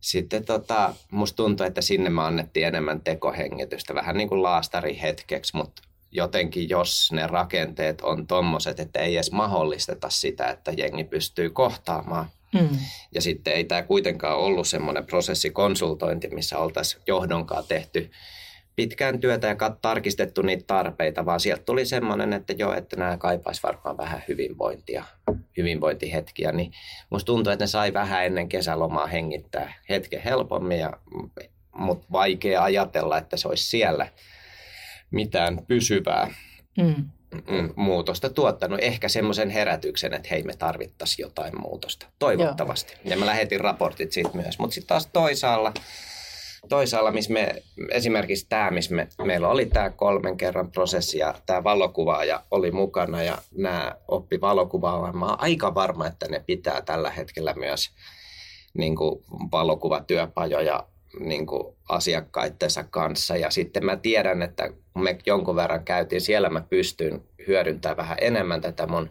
sitten 0.00 0.44
tota, 0.44 0.94
musta 1.10 1.36
tuntui, 1.36 1.66
että 1.66 1.80
sinne 1.80 2.10
me 2.10 2.22
annettiin 2.22 2.66
enemmän 2.66 3.00
tekohengitystä, 3.00 3.94
vähän 3.94 4.16
niin 4.16 4.28
kuin 4.28 4.42
laastari 4.42 4.98
hetkeksi, 5.02 5.56
mutta 5.56 5.82
jotenkin 6.12 6.68
jos 6.68 7.12
ne 7.12 7.26
rakenteet 7.26 8.00
on 8.00 8.26
tommoset, 8.26 8.80
että 8.80 9.00
ei 9.00 9.16
edes 9.16 9.32
mahdollisteta 9.32 10.10
sitä, 10.10 10.50
että 10.50 10.72
jengi 10.76 11.04
pystyy 11.04 11.50
kohtaamaan, 11.50 12.26
Hmm. 12.58 12.78
ja 13.14 13.22
sitten 13.22 13.52
ei 13.52 13.64
tämä 13.64 13.82
kuitenkaan 13.82 14.38
ollut 14.38 14.68
semmoinen 14.68 15.06
prosessikonsultointi, 15.06 16.28
missä 16.28 16.58
oltaisiin 16.58 17.02
johdonkaan 17.06 17.64
tehty 17.68 18.10
pitkään 18.76 19.20
työtä 19.20 19.46
ja 19.46 19.56
tarkistettu 19.82 20.42
niitä 20.42 20.64
tarpeita, 20.66 21.26
vaan 21.26 21.40
sieltä 21.40 21.62
tuli 21.62 21.86
semmoinen, 21.86 22.32
että 22.32 22.52
joo, 22.52 22.74
että 22.74 22.96
nämä 22.96 23.16
kaipaisi 23.16 23.62
varmaan 23.62 23.96
vähän 23.96 24.22
hyvinvointia, 24.28 25.04
hyvinvointihetkiä, 25.56 26.52
niin 26.52 26.72
musta 27.10 27.26
tuntuu, 27.26 27.52
että 27.52 27.62
ne 27.62 27.66
sai 27.66 27.92
vähän 27.92 28.26
ennen 28.26 28.48
kesälomaa 28.48 29.06
hengittää 29.06 29.74
hetken 29.88 30.22
helpommin, 30.22 30.78
ja, 30.78 30.92
mutta 31.76 32.06
vaikea 32.12 32.62
ajatella, 32.62 33.18
että 33.18 33.36
se 33.36 33.48
olisi 33.48 33.64
siellä 33.64 34.08
mitään 35.10 35.66
pysyvää 35.66 36.30
Hmm. 36.82 37.04
mm, 37.32 37.72
muutosta 37.76 38.30
tuottanut. 38.30 38.78
Ehkä 38.82 39.08
semmoisen 39.08 39.50
herätyksen, 39.50 40.14
että 40.14 40.28
hei 40.30 40.42
me 40.42 40.56
tarvittaisiin 40.56 41.24
jotain 41.24 41.60
muutosta. 41.60 42.06
Toivottavasti. 42.18 42.92
Joo. 42.92 43.00
Ja 43.04 43.16
mä 43.16 43.26
lähetin 43.26 43.60
raportit 43.60 44.12
siitä 44.12 44.30
myös. 44.34 44.58
Mutta 44.58 44.74
sitten 44.74 44.88
taas 44.88 45.08
toisaalla, 45.12 45.72
toisaalla 46.68 47.10
missä 47.10 47.32
me, 47.32 47.62
esimerkiksi 47.90 48.46
tämä, 48.48 48.70
missä 48.70 48.94
me, 48.94 49.08
meillä 49.24 49.48
oli 49.48 49.66
tämä 49.66 49.90
kolmen 49.90 50.36
kerran 50.36 50.70
prosessi 50.70 51.18
ja 51.18 51.34
tämä 51.46 51.64
valokuvaaja 51.64 52.42
oli 52.50 52.70
mukana 52.70 53.22
ja 53.22 53.38
nämä 53.56 53.96
oppi 54.08 54.40
valokuvaamaan. 54.40 55.18
Mä 55.18 55.26
oon 55.26 55.40
aika 55.40 55.74
varma, 55.74 56.06
että 56.06 56.28
ne 56.28 56.44
pitää 56.46 56.82
tällä 56.82 57.10
hetkellä 57.10 57.54
myös 57.54 57.90
niin 58.74 58.96
kuin 58.96 59.24
valokuvatyöpajoja 59.52 60.86
niin 61.20 61.46
kuin 61.46 61.76
asiakkaittensa 61.88 62.84
kanssa. 62.84 63.36
Ja 63.36 63.50
sitten 63.50 63.84
mä 63.84 63.96
tiedän, 63.96 64.42
että 64.42 64.70
me 64.94 65.18
jonkun 65.26 65.56
verran 65.56 65.84
käytiin, 65.84 66.20
siellä 66.20 66.50
mä 66.50 66.60
pystyn 66.60 67.22
hyödyntämään 67.46 67.96
vähän 67.96 68.18
enemmän 68.20 68.60
tätä 68.60 68.86
mun 68.86 69.10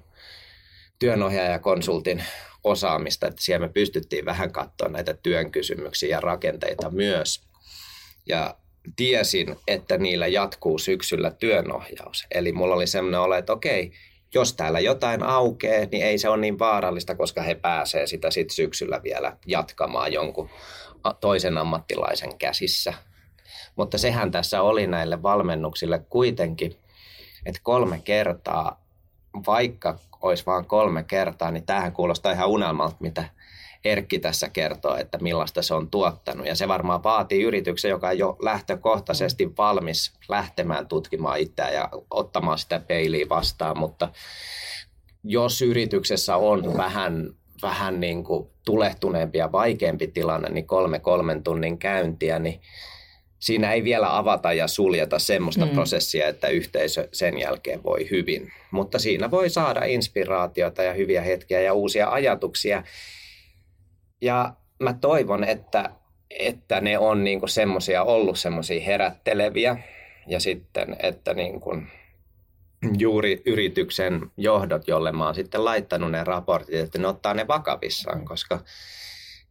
työnohjaajakonsultin 1.00 2.24
osaamista, 2.64 3.28
että 3.28 3.42
siellä 3.42 3.68
me 3.68 3.74
pystyttiin 3.74 4.26
vähän 4.26 4.52
katsoa 4.52 4.90
näitä 4.90 5.14
työn 5.14 5.52
kysymyksiä 5.52 6.10
ja 6.10 6.20
rakenteita 6.20 6.90
myös. 6.90 7.42
Ja 8.26 8.56
tiesin, 8.96 9.56
että 9.68 9.98
niillä 9.98 10.28
jatkuu 10.28 10.78
syksyllä 10.78 11.32
työnohjaus. 11.32 12.28
Eli 12.32 12.52
mulla 12.52 12.76
oli 12.76 12.88
semmoinen 12.88 13.20
olo, 13.20 13.36
että 13.36 13.54
okei, 13.54 13.92
jos 14.34 14.54
täällä 14.54 14.80
jotain 14.80 15.24
aukeaa, 15.24 15.86
niin 15.92 16.06
ei 16.06 16.18
se 16.18 16.30
ole 16.30 16.38
niin 16.38 16.60
vaarallista, 16.60 17.16
koska 17.16 17.42
he 17.42 17.56
pääsee 17.56 18.08
sitä 18.08 18.32
sit 18.32 18.50
syksyllä 18.50 19.04
vielä 19.04 19.38
jatkamaan 19.46 20.14
jonkun 20.14 20.50
toisen 21.22 21.58
ammattilaisen 21.58 22.38
käsissä. 22.38 22.94
Mutta 23.76 23.98
sehän 23.98 24.32
tässä 24.32 24.62
oli 24.62 24.88
näille 24.88 25.24
valmennuksille 25.24 26.06
kuitenkin, 26.10 26.76
että 27.46 27.62
kolme 27.64 28.02
kertaa, 28.04 28.86
vaikka 29.48 30.00
olisi 30.22 30.46
vain 30.46 30.66
kolme 30.66 31.04
kertaa, 31.04 31.52
niin 31.52 31.66
tähän 31.66 31.92
kuulostaa 31.92 32.32
ihan 32.32 32.50
unelmalta, 32.50 32.96
mitä 33.00 33.24
Erkki 33.86 34.20
tässä 34.20 34.50
kertoo, 34.50 34.96
että 34.96 35.18
millaista 35.18 35.62
se 35.62 35.74
on 35.74 35.90
tuottanut. 35.90 36.48
Ja 36.48 36.56
se 36.56 36.68
varmaan 36.68 37.04
vaatii 37.04 37.44
yrityksen, 37.44 37.90
joka 37.90 38.08
on 38.08 38.18
jo 38.18 38.38
lähtökohtaisesti 38.42 39.58
valmis 39.58 40.14
lähtemään 40.30 40.88
tutkimaan 40.88 41.40
itseään 41.40 41.74
ja 41.74 41.90
ottamaan 42.12 42.58
sitä 42.58 42.80
peiliä 42.80 43.26
vastaan. 43.30 43.78
Mutta 43.80 44.10
jos 45.24 45.62
yrityksessä 45.62 46.36
on 46.36 46.78
vähän, 46.78 47.30
vähän 47.62 48.00
niin 48.00 48.24
kuin 48.24 48.50
tulehtuneempi 48.66 49.38
ja 49.38 49.52
vaikeampi 49.52 50.08
tilanne, 50.08 50.50
niin 50.50 50.68
kolme 50.68 51.00
kolmen 51.00 51.44
tunnin 51.44 51.78
käyntiä, 51.78 52.40
niin 52.40 52.62
siinä 53.46 53.74
ei 53.74 53.84
vielä 53.84 54.18
avata 54.18 54.54
ja 54.54 54.68
suljeta 54.68 55.20
semmoista 55.20 55.66
mm. 55.66 55.72
prosessia, 55.72 56.28
että 56.28 56.48
yhteisö 56.48 57.10
sen 57.12 57.40
jälkeen 57.40 57.84
voi 57.84 58.10
hyvin. 58.12 58.52
Mutta 58.72 59.00
siinä 59.00 59.32
voi 59.32 59.50
saada 59.50 59.84
inspiraatiota 59.84 60.84
ja 60.84 60.94
hyviä 60.94 61.22
hetkiä 61.22 61.62
ja 61.62 61.74
uusia 61.74 62.10
ajatuksia. 62.10 62.84
Ja 64.22 64.54
mä 64.80 64.94
toivon, 64.94 65.44
että, 65.44 65.90
että 66.40 66.82
ne 66.82 66.98
on 66.98 67.24
niinku 67.24 67.48
semmoisia 67.48 68.04
ollut 68.04 68.40
semmoisia 68.40 68.86
herätteleviä 68.86 69.78
ja 70.28 70.40
sitten, 70.40 70.96
että 71.04 71.34
niinku 71.34 71.78
juuri 73.00 73.42
yrityksen 73.46 74.32
johdot, 74.38 74.88
jolle 74.88 75.12
mä 75.12 75.26
oon 75.26 75.36
sitten 75.36 75.66
laittanut 75.66 76.12
ne 76.12 76.24
raportit, 76.24 76.76
että 76.76 77.00
ne 77.00 77.08
ottaa 77.08 77.34
ne 77.34 77.48
vakavissaan, 77.48 78.26
koska 78.26 78.60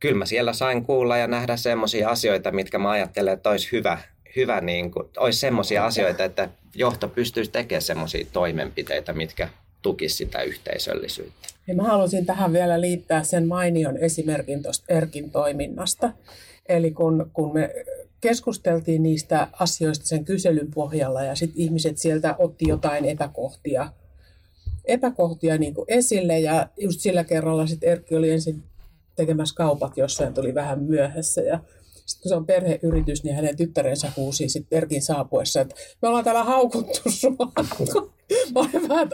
kyllä 0.04 0.18
mä 0.18 0.26
siellä 0.26 0.52
sain 0.52 0.84
kuulla 0.84 1.16
ja 1.16 1.26
nähdä 1.26 1.56
semmoisia 1.56 2.08
asioita, 2.08 2.52
mitkä 2.52 2.78
mä 2.78 2.90
ajattelen, 2.90 3.32
että 3.34 3.50
olisi 3.50 3.72
hyvä, 3.72 3.98
hyvä 4.36 4.60
niin 4.60 4.90
kuin, 4.90 5.08
olisi 5.16 5.38
semmoisia 5.38 5.86
asioita, 5.86 6.24
että 6.24 6.48
johto 6.74 7.08
pystyisi 7.08 7.50
tekemään 7.50 7.82
semmoisia 7.82 8.26
toimenpiteitä, 8.32 9.12
mitkä 9.12 9.48
tukisi 9.82 10.16
sitä 10.16 10.42
yhteisöllisyyttä. 10.42 11.48
Ja 11.66 11.74
mä 11.74 11.82
haluaisin 11.82 12.26
tähän 12.26 12.52
vielä 12.52 12.80
liittää 12.80 13.22
sen 13.22 13.48
mainion 13.48 13.96
esimerkin 13.96 14.62
tuosta 14.62 14.84
Erkin 14.88 15.30
toiminnasta. 15.30 16.10
Eli 16.68 16.90
kun, 16.90 17.30
kun 17.32 17.54
me 17.54 17.70
keskusteltiin 18.20 19.02
niistä 19.02 19.48
asioista 19.52 20.06
sen 20.06 20.24
kyselyn 20.24 20.70
pohjalla 20.74 21.22
ja 21.22 21.34
sitten 21.34 21.62
ihmiset 21.62 21.98
sieltä 21.98 22.34
otti 22.38 22.64
jotain 22.68 23.04
epäkohtia, 23.04 23.92
epäkohtia 24.84 25.58
niin 25.58 25.74
kuin 25.74 25.84
esille 25.88 26.40
ja 26.40 26.68
just 26.80 27.00
sillä 27.00 27.24
kerralla 27.24 27.66
sitten 27.66 27.88
Erkki 27.88 28.16
oli 28.16 28.30
ensin 28.30 28.62
tekemässä 29.16 29.54
kaupat 29.54 29.96
jossain, 29.96 30.34
tuli 30.34 30.54
vähän 30.54 30.82
myöhässä 30.82 31.40
ja 31.40 31.60
sitten 32.06 32.22
kun 32.22 32.28
se 32.28 32.34
on 32.34 32.46
perheyritys, 32.46 33.24
niin 33.24 33.36
hänen 33.36 33.56
tyttärensä 33.56 34.12
huusi 34.16 34.48
sitten 34.48 34.76
Erkin 34.76 35.02
saapuessa, 35.02 35.60
että 35.60 35.74
me 36.02 36.08
ollaan 36.08 36.24
täällä 36.24 36.44
haukuttu 36.44 37.00
sua. 37.10 37.52
Mä 38.54 38.88
vähän, 38.88 39.08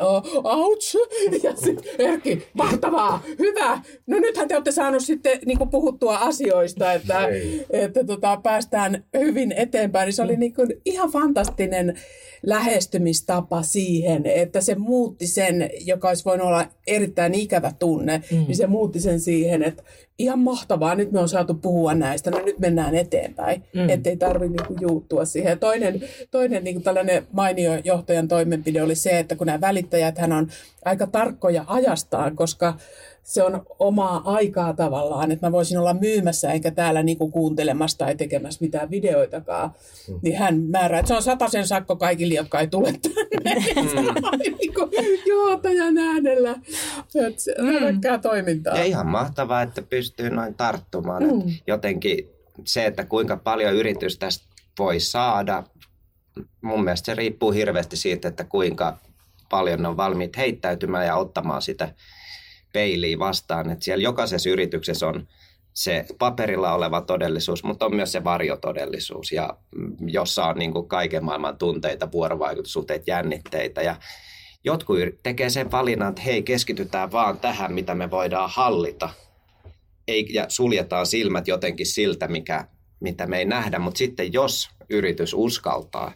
ouch. 0.44 0.96
Ja 1.42 1.56
sitten 1.56 1.94
Erkki, 1.98 2.42
mahtavaa, 2.52 3.22
hyvä. 3.38 3.80
No 4.06 4.18
nythän 4.18 4.48
te 4.48 4.54
olette 4.54 4.72
saanut 4.72 5.02
sitten 5.02 5.38
niin 5.46 5.70
puhuttua 5.70 6.16
asioista, 6.16 6.92
että, 6.92 7.28
että 7.70 8.04
tota, 8.04 8.40
päästään 8.42 9.04
hyvin 9.18 9.52
eteenpäin. 9.52 10.06
Niin 10.06 10.14
se 10.14 10.22
oli 10.22 10.36
niin 10.36 10.54
kuin 10.54 10.68
ihan 10.84 11.10
fantastinen 11.10 11.94
lähestymistapa 12.42 13.62
siihen, 13.62 14.26
että 14.26 14.60
se 14.60 14.74
muutti 14.74 15.26
sen, 15.26 15.70
joka 15.84 16.08
olisi 16.08 16.24
voinut 16.24 16.46
olla 16.46 16.66
erittäin 16.86 17.34
ikävä 17.34 17.72
tunne, 17.78 18.22
mm. 18.30 18.38
niin 18.38 18.56
se 18.56 18.66
muutti 18.66 19.00
sen 19.00 19.20
siihen, 19.20 19.62
että 19.62 19.82
ihan 20.18 20.38
mahtavaa, 20.38 20.94
nyt 20.94 21.12
me 21.12 21.20
on 21.20 21.28
saatu 21.28 21.54
puhua 21.54 21.94
näistä, 21.94 22.30
no 22.30 22.38
nyt 22.44 22.58
mennään 22.58 22.94
eteenpäin, 22.94 23.62
mm. 23.74 23.88
ettei 23.88 24.16
tarvitse 24.16 24.56
niinku 24.56 24.76
juuttua 24.80 25.24
siihen. 25.24 25.50
Ja 25.50 25.56
toinen, 25.56 26.00
toinen 26.30 26.64
niinku 26.64 26.80
tällainen 26.80 27.26
mainio 27.32 27.72
johtajan 27.84 28.28
toimenpide 28.28 28.82
oli 28.82 28.94
se, 29.02 29.18
että 29.18 29.36
kun 29.36 29.46
nämä 29.46 29.60
välittäjät 29.60 30.18
hän 30.18 30.32
on 30.32 30.48
aika 30.84 31.06
tarkkoja 31.06 31.64
ajastaan, 31.66 32.36
koska 32.36 32.74
se 33.22 33.42
on 33.42 33.66
omaa 33.78 34.22
aikaa 34.24 34.72
tavallaan, 34.72 35.32
että 35.32 35.46
mä 35.46 35.52
voisin 35.52 35.78
olla 35.78 35.94
myymässä 35.94 36.52
enkä 36.52 36.70
täällä 36.70 37.02
niinku 37.02 37.30
kuuntelemassa 37.30 37.98
tai 37.98 38.16
tekemässä 38.16 38.64
mitään 38.64 38.90
videoitakaan. 38.90 39.70
Mm. 40.08 40.18
Niin 40.22 40.36
hän 40.36 40.60
määrää, 40.60 41.00
että 41.00 41.08
se 41.08 41.14
on 41.14 41.22
sataisen 41.22 41.66
sakko 41.66 41.96
kaikille, 41.96 42.34
jotka 42.34 42.60
ei 42.60 42.66
tule 42.66 42.92
tänne. 42.92 43.54
Mm. 43.76 44.38
niinku, 44.58 44.90
johtajan 45.26 45.98
äänellä. 45.98 46.54
Se 47.08 47.54
mm. 47.58 48.20
toimintaa. 48.22 48.76
Ja 48.76 48.84
ihan 48.84 49.06
mahtavaa, 49.06 49.62
että 49.62 49.82
pystyy 49.82 50.30
noin 50.30 50.54
tarttumaan. 50.54 51.22
Mm. 51.22 51.42
Jotenkin 51.66 52.28
se, 52.64 52.86
että 52.86 53.04
kuinka 53.04 53.36
paljon 53.36 53.74
yritys 53.74 54.18
tästä 54.18 54.44
voi 54.78 55.00
saada, 55.00 55.64
mun 56.60 56.84
mielestä 56.84 57.06
se 57.06 57.14
riippuu 57.14 57.52
hirveästi 57.52 57.96
siitä, 57.96 58.28
että 58.28 58.44
kuinka 58.44 58.98
paljon 59.50 59.82
ne 59.82 59.88
on 59.88 59.96
valmiit 59.96 60.36
heittäytymään 60.36 61.06
ja 61.06 61.16
ottamaan 61.16 61.62
sitä 61.62 61.94
peiliä 62.72 63.18
vastaan. 63.18 63.70
Että 63.70 63.84
siellä 63.84 64.02
jokaisessa 64.02 64.50
yrityksessä 64.50 65.06
on 65.06 65.28
se 65.72 66.06
paperilla 66.18 66.74
oleva 66.74 67.00
todellisuus, 67.00 67.64
mutta 67.64 67.86
on 67.86 67.96
myös 67.96 68.12
se 68.12 68.24
varjotodellisuus, 68.24 69.32
ja 69.32 69.56
jossa 70.00 70.44
on 70.44 70.58
niin 70.58 70.88
kaiken 70.88 71.24
maailman 71.24 71.58
tunteita, 71.58 72.12
vuorovaikutussuhteita, 72.12 73.10
jännitteitä. 73.10 73.82
Ja 73.82 73.96
jotkut 74.64 74.98
tekee 75.22 75.50
sen 75.50 75.70
valinnan, 75.70 76.08
että 76.08 76.22
hei, 76.22 76.42
keskitytään 76.42 77.12
vaan 77.12 77.40
tähän, 77.40 77.72
mitä 77.72 77.94
me 77.94 78.10
voidaan 78.10 78.50
hallita, 78.52 79.08
ei, 80.08 80.26
ja 80.32 80.44
suljetaan 80.48 81.06
silmät 81.06 81.48
jotenkin 81.48 81.86
siltä, 81.86 82.28
mikä, 82.28 82.64
mitä 83.00 83.26
me 83.26 83.38
ei 83.38 83.44
nähdä. 83.44 83.78
Mutta 83.78 83.98
sitten 83.98 84.32
jos 84.32 84.70
yritys 84.90 85.34
uskaltaa 85.34 86.12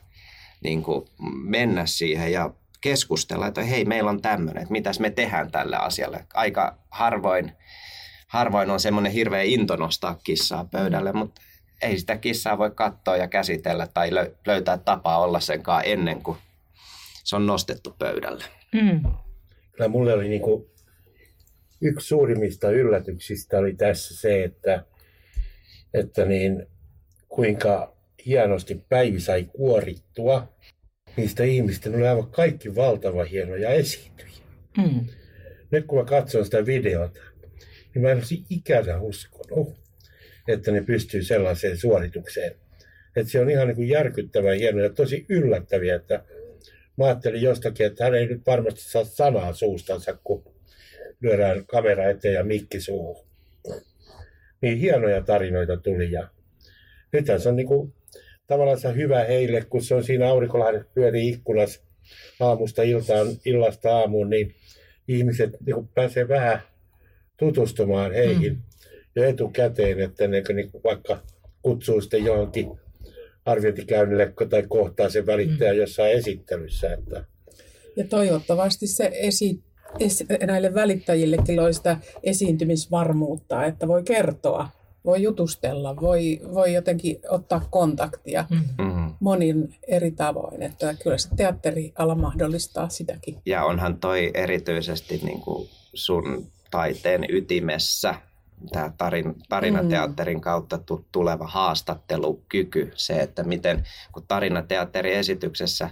niin 0.64 0.83
kuin 0.83 1.09
mennä 1.42 1.87
siihen 1.87 2.33
ja 2.33 2.50
keskustella, 2.81 3.46
että 3.46 3.62
hei, 3.62 3.85
meillä 3.85 4.11
on 4.11 4.22
tämmöinen, 4.22 4.62
että 4.62 4.72
mitäs 4.72 5.00
me 5.00 5.11
tehdään 5.11 5.50
tälle 5.50 5.77
asialle. 5.77 6.24
Aika 6.35 6.79
harvoin, 6.90 7.53
harvoin 8.29 8.70
on 8.70 8.81
semmoinen 8.81 9.12
hirveä 9.12 9.42
into 9.42 9.77
nostaa 9.77 10.18
kissaa 10.24 10.64
pöydälle, 10.64 11.12
mm. 11.12 11.18
mutta 11.18 11.42
ei 11.83 11.98
sitä 11.98 12.16
kissaa 12.16 12.59
voi 12.59 12.70
katsoa 12.70 13.16
ja 13.16 13.29
käsitellä 13.29 13.87
tai 13.94 14.11
löytää 14.46 14.79
tapaa 14.79 15.18
olla 15.18 15.40
senkaan 15.40 15.83
ennen 15.87 16.22
kuin 16.22 16.38
se 17.24 17.37
on 17.37 17.46
nostettu 17.46 17.94
pöydälle. 17.98 18.44
Mm. 18.72 19.03
Kyllä 19.72 19.88
mulle 19.88 20.12
oli 20.12 20.29
niin 20.29 20.42
kuin 20.42 20.66
yksi 21.81 22.09
suurimmista 22.09 22.70
yllätyksistä 22.70 23.59
oli 23.59 23.74
tässä 23.74 24.16
se, 24.16 24.44
että, 24.44 24.85
että 25.94 26.24
niin, 26.24 26.66
kuinka 27.29 27.93
hienosti 28.26 28.84
Päivi 28.88 29.20
sai 29.20 29.44
kuorittua 29.44 30.54
niistä 31.16 31.44
ihmistä. 31.44 31.90
Ne 31.90 31.96
oli 31.96 32.06
aivan 32.06 32.30
kaikki 32.30 32.74
valtava 32.74 33.24
hienoja 33.24 33.70
esiintyjiä. 33.70 34.44
Mm. 34.78 35.06
Nyt 35.70 35.87
kun 35.87 35.98
mä 35.98 36.04
katson 36.04 36.44
sitä 36.44 36.66
videota, 36.66 37.20
niin 37.94 38.02
mä 38.02 38.10
en 38.10 38.16
olisi 38.16 38.44
ikänä 38.50 39.00
uskonut, 39.00 39.80
että 40.48 40.72
ne 40.72 40.82
pystyy 40.82 41.22
sellaiseen 41.22 41.76
suoritukseen. 41.76 42.54
Että 43.16 43.32
se 43.32 43.40
on 43.40 43.50
ihan 43.50 43.66
niin 43.66 43.76
kuin 43.76 43.88
järkyttävän 43.88 44.56
hieno 44.56 44.80
ja 44.80 44.90
tosi 44.90 45.26
yllättäviä, 45.28 45.94
että 45.94 46.24
mä 46.98 47.04
ajattelin 47.04 47.42
jostakin, 47.42 47.87
että 47.87 48.04
hän 48.04 48.14
ei 48.14 48.26
nyt 48.26 48.46
varmasti 48.46 48.80
saa 48.80 49.04
sanaa 49.04 49.52
suustansa, 49.52 50.18
kun 50.24 50.54
lyödään 51.20 51.66
kamera 51.66 52.10
eteen 52.10 52.34
ja 52.34 52.44
mikki 52.44 52.80
suuhun. 52.80 53.26
Niin 54.60 54.78
hienoja 54.78 55.22
tarinoita 55.22 55.76
tuli 55.76 56.10
ja 56.10 56.28
nythän 57.12 57.40
se 57.40 57.48
on 57.48 57.56
niin 57.56 57.66
kuin 57.66 57.94
tavallaan 58.46 58.80
se 58.80 58.94
hyvä 58.94 59.24
heille, 59.24 59.64
kun 59.64 59.83
se 59.83 59.94
on 59.94 60.04
siinä 60.04 60.28
aurinkolahdet 60.28 60.94
pyörii 60.94 61.28
ikkunassa 61.28 61.80
aamusta 62.40 62.83
iltaan, 62.83 63.26
illasta 63.44 63.96
aamuun, 63.96 64.30
niin 64.30 64.54
ihmiset 65.09 65.50
niin 65.66 65.88
pääsee 65.94 66.28
vähän 66.28 66.62
tutustumaan 67.37 68.12
heihin 68.12 68.52
mm. 68.52 68.62
jo 69.16 69.24
etukäteen, 69.24 70.00
että 70.00 70.28
ne 70.28 70.42
niin 70.54 70.70
vaikka 70.85 71.18
kutsuu 71.62 72.00
sitten 72.00 72.24
johonkin 72.24 72.70
arviointikäynnille 73.46 74.33
tai 74.50 74.62
kohtaa 74.68 75.09
sen 75.09 75.26
välittäjä 75.26 75.72
mm. 75.72 75.78
jossain 75.78 76.12
esittelyssä. 76.12 76.92
Että. 76.92 77.24
Ja 77.96 78.04
toivottavasti 78.04 78.87
se 78.87 79.11
esi- 79.12 79.62
es- 80.00 80.46
näille 80.46 80.74
välittäjillekin 80.74 81.57
loista 81.57 81.94
sitä 81.94 82.18
esiintymisvarmuutta, 82.22 83.64
että 83.64 83.88
voi 83.88 84.02
kertoa 84.02 84.68
voi 85.05 85.23
jutustella, 85.23 85.97
voi, 85.97 86.40
voi 86.55 86.75
jotenkin 86.75 87.21
ottaa 87.29 87.62
kontaktia 87.71 88.45
mm-hmm. 88.51 89.14
monin 89.21 89.75
eri 89.88 90.11
tavoin. 90.11 90.62
Että 90.62 90.95
kyllä 91.03 91.19
se 91.19 91.29
teatteriala 91.37 92.14
mahdollistaa 92.14 92.88
sitäkin. 92.88 93.37
Ja 93.47 93.64
onhan 93.64 94.01
toi 94.01 94.31
erityisesti 94.35 95.21
niin 95.23 95.40
kuin 95.40 95.69
sun 95.95 96.47
taiteen 96.71 97.25
ytimessä, 97.29 98.14
tämä 98.73 98.93
tarin, 98.99 99.35
tarinateatterin 99.49 100.40
kautta 100.40 100.79
tuleva 101.12 101.47
haastattelukyky, 101.47 102.93
se, 102.95 103.21
että 103.21 103.43
miten 103.43 103.85
kun 104.12 104.25
tarinateatterin 104.29 105.14
esityksessä 105.14 105.90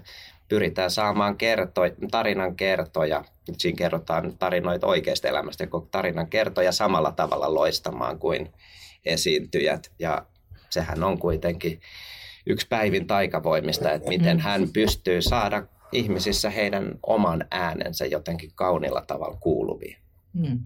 pyritään 0.48 0.90
saamaan 0.90 1.36
kerto, 1.36 1.80
tarinan 2.10 2.56
kertoja, 2.56 3.24
siinä 3.58 3.76
kerrotaan 3.76 4.32
tarinoita 4.38 4.86
oikeasta 4.86 5.28
elämästä, 5.28 5.66
koko 5.66 5.88
tarinan 5.90 6.26
kertoja 6.26 6.72
samalla 6.72 7.12
tavalla 7.12 7.54
loistamaan 7.54 8.18
kuin 8.18 8.52
esiintyjät 9.04 9.92
ja 9.98 10.26
sehän 10.70 11.04
on 11.04 11.18
kuitenkin 11.18 11.80
yksi 12.46 12.66
päivin 12.68 13.06
taikavoimista, 13.06 13.92
että 13.92 14.08
miten 14.08 14.40
hän 14.40 14.68
pystyy 14.72 15.22
saada 15.22 15.62
ihmisissä 15.92 16.50
heidän 16.50 16.98
oman 17.06 17.44
äänensä 17.50 18.06
jotenkin 18.06 18.50
kaunilla 18.54 19.04
tavalla 19.06 19.36
kuuluviin. 19.40 19.96
Hmm. 20.38 20.58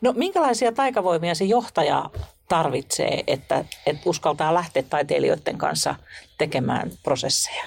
No 0.00 0.12
minkälaisia 0.12 0.72
taikavoimia 0.72 1.34
se 1.34 1.44
johtaja 1.44 2.10
tarvitsee, 2.48 3.24
että, 3.26 3.64
että 3.86 4.10
uskaltaa 4.10 4.54
lähteä 4.54 4.82
taiteilijoiden 4.82 5.58
kanssa 5.58 5.94
tekemään 6.38 6.90
prosesseja? 7.02 7.64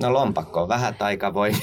No 0.00 0.12
lompakko 0.12 0.62
on 0.62 0.68
vähän 0.68 0.94
taikavoimia. 0.94 1.60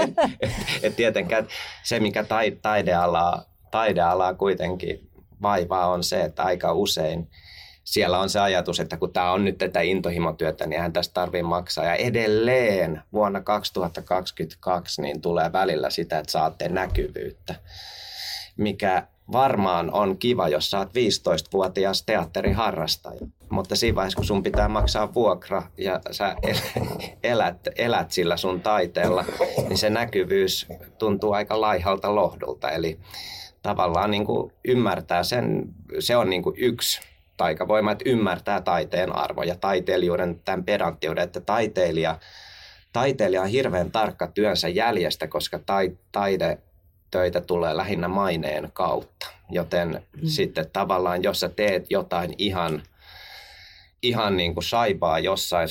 et 0.82 0.96
tietenkään 0.96 1.48
se, 1.82 2.00
mikä 2.00 2.24
taidealaa, 2.62 3.44
taidealaa 3.70 4.34
kuitenkin 4.34 5.07
vaivaa 5.42 5.88
on 5.88 6.04
se, 6.04 6.20
että 6.20 6.42
aika 6.42 6.72
usein 6.72 7.28
siellä 7.84 8.18
on 8.18 8.30
se 8.30 8.40
ajatus, 8.40 8.80
että 8.80 8.96
kun 8.96 9.12
tämä 9.12 9.32
on 9.32 9.44
nyt 9.44 9.58
tätä 9.58 9.80
intohimotyötä, 9.80 10.66
niin 10.66 10.80
hän 10.80 10.92
tästä 10.92 11.14
tarvii 11.14 11.42
maksaa. 11.42 11.84
Ja 11.84 11.94
edelleen 11.94 13.02
vuonna 13.12 13.40
2022 13.40 15.02
niin 15.02 15.20
tulee 15.20 15.52
välillä 15.52 15.90
sitä, 15.90 16.18
että 16.18 16.32
saatte 16.32 16.68
näkyvyyttä, 16.68 17.54
mikä 18.56 19.06
varmaan 19.32 19.92
on 19.92 20.18
kiva, 20.18 20.48
jos 20.48 20.70
saat 20.70 20.88
15-vuotias 20.88 22.02
teatteriharrastaja. 22.02 23.20
Mutta 23.50 23.76
siinä 23.76 23.96
vaiheessa, 23.96 24.16
kun 24.16 24.24
sun 24.24 24.42
pitää 24.42 24.68
maksaa 24.68 25.14
vuokra 25.14 25.62
ja 25.78 26.00
sä 26.10 26.36
elät, 27.22 27.68
elät 27.76 28.12
sillä 28.12 28.36
sun 28.36 28.60
taiteella, 28.60 29.24
niin 29.68 29.78
se 29.78 29.90
näkyvyys 29.90 30.66
tuntuu 30.98 31.32
aika 31.32 31.60
laihalta 31.60 32.14
lohdulta. 32.14 32.70
Eli 32.70 32.98
tavallaan 33.68 34.10
niin 34.10 34.24
kuin 34.24 34.52
ymmärtää 34.64 35.22
sen, 35.22 35.64
se 35.98 36.16
on 36.16 36.30
niin 36.30 36.42
kuin 36.42 36.54
yksi 36.58 37.00
taikavoima, 37.36 37.92
että 37.92 38.10
ymmärtää 38.10 38.60
taiteen 38.60 39.16
arvo 39.16 39.42
ja 39.42 39.56
taiteilijuuden 39.56 40.40
tämän 40.44 40.64
pedanttiuden, 40.64 41.24
että 41.24 41.40
taiteilija, 41.40 42.18
taiteilija 42.92 43.42
on 43.42 43.48
hirveän 43.48 43.90
tarkka 43.90 44.26
työnsä 44.26 44.68
jäljestä, 44.68 45.26
koska 45.26 45.58
tai, 45.58 45.96
taide 46.12 46.58
töitä 47.10 47.40
tulee 47.40 47.76
lähinnä 47.76 48.08
maineen 48.08 48.70
kautta. 48.72 49.26
Joten 49.50 49.88
mm. 49.88 50.26
sitten 50.28 50.70
tavallaan, 50.72 51.22
jos 51.22 51.40
sä 51.40 51.48
teet 51.48 51.86
jotain 51.90 52.34
ihan, 52.38 52.82
ihan 54.02 54.36
niin 54.36 54.54
kuin 54.54 54.64
saipaa 54.64 55.18
jossain, 55.18 55.68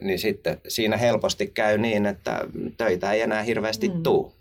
niin 0.00 0.18
sitten 0.18 0.60
siinä 0.68 0.96
helposti 0.96 1.46
käy 1.46 1.78
niin, 1.78 2.06
että 2.06 2.40
töitä 2.76 3.12
ei 3.12 3.20
enää 3.20 3.42
hirveästi 3.42 3.88
mm. 3.88 4.02
tule. 4.02 4.32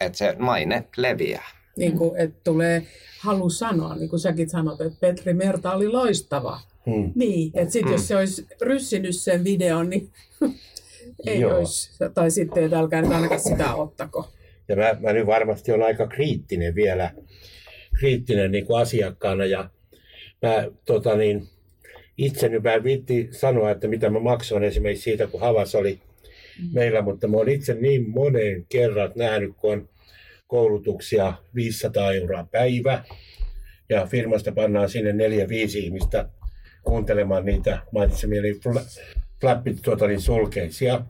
Että 0.00 0.18
se 0.18 0.36
maine 0.38 0.84
leviää. 0.96 1.61
Niin 1.76 1.98
kuin, 1.98 2.16
että 2.16 2.40
tulee 2.44 2.86
halu 3.20 3.50
sanoa, 3.50 3.94
niin 3.94 4.08
kuin 4.08 4.20
säkin 4.20 4.50
sanot, 4.50 4.80
että 4.80 4.98
Petri 5.00 5.34
Merta 5.34 5.72
oli 5.72 5.88
loistava. 5.88 6.60
Hmm. 6.86 7.12
Niin, 7.14 7.52
että 7.54 7.72
sitten 7.72 7.88
hmm. 7.88 7.92
jos 7.92 8.08
se 8.08 8.16
olisi 8.16 8.46
ryssinyt 8.60 9.16
sen 9.16 9.44
videon, 9.44 9.90
niin 9.90 10.08
ei 11.26 11.40
Joo. 11.40 11.56
olisi. 11.56 11.90
Tai 12.14 12.30
sitten, 12.30 12.64
että 12.64 12.78
älkää 12.78 13.02
nyt 13.02 13.12
ainakaan 13.12 13.40
sitä 13.40 13.74
ottako. 13.74 14.28
Ja 14.68 14.76
mä, 14.76 14.96
mä 15.00 15.12
nyt 15.12 15.26
varmasti 15.26 15.72
olen 15.72 15.86
aika 15.86 16.06
kriittinen 16.06 16.74
vielä, 16.74 17.10
kriittinen 17.98 18.52
niin 18.52 18.66
kuin 18.66 18.80
asiakkaana. 18.80 19.44
Ja 19.44 19.70
mä 20.42 20.68
tota 20.84 21.16
niin, 21.16 21.48
itse 22.18 22.48
nyt 22.48 22.62
mä 22.62 22.84
viitti 22.84 23.28
sanoa, 23.30 23.70
että 23.70 23.88
mitä 23.88 24.10
mä 24.10 24.18
maksoin 24.18 24.64
esimerkiksi 24.64 25.04
siitä, 25.04 25.26
kun 25.26 25.40
Havas 25.40 25.74
oli 25.74 26.00
mm. 26.58 26.68
meillä, 26.72 27.02
mutta 27.02 27.28
mä 27.28 27.36
olen 27.36 27.54
itse 27.54 27.74
niin 27.74 28.10
monen 28.10 28.66
kerran 28.68 29.12
nähnyt, 29.16 29.52
kun 29.56 29.72
on 29.72 29.88
koulutuksia 30.52 31.32
500 31.54 32.12
euroa 32.12 32.46
päivä. 32.50 33.04
Ja 33.88 34.06
firmasta 34.06 34.52
pannaan 34.52 34.88
sinne 34.88 35.12
neljä, 35.12 35.48
viisi 35.48 35.78
ihmistä 35.78 36.28
kuuntelemaan 36.84 37.44
niitä 37.44 37.78
mainitsemieni 37.92 38.60
flappit 39.40 39.82
tuota, 39.82 40.06
niin 40.06 40.20
sulkeisia. 40.20 41.00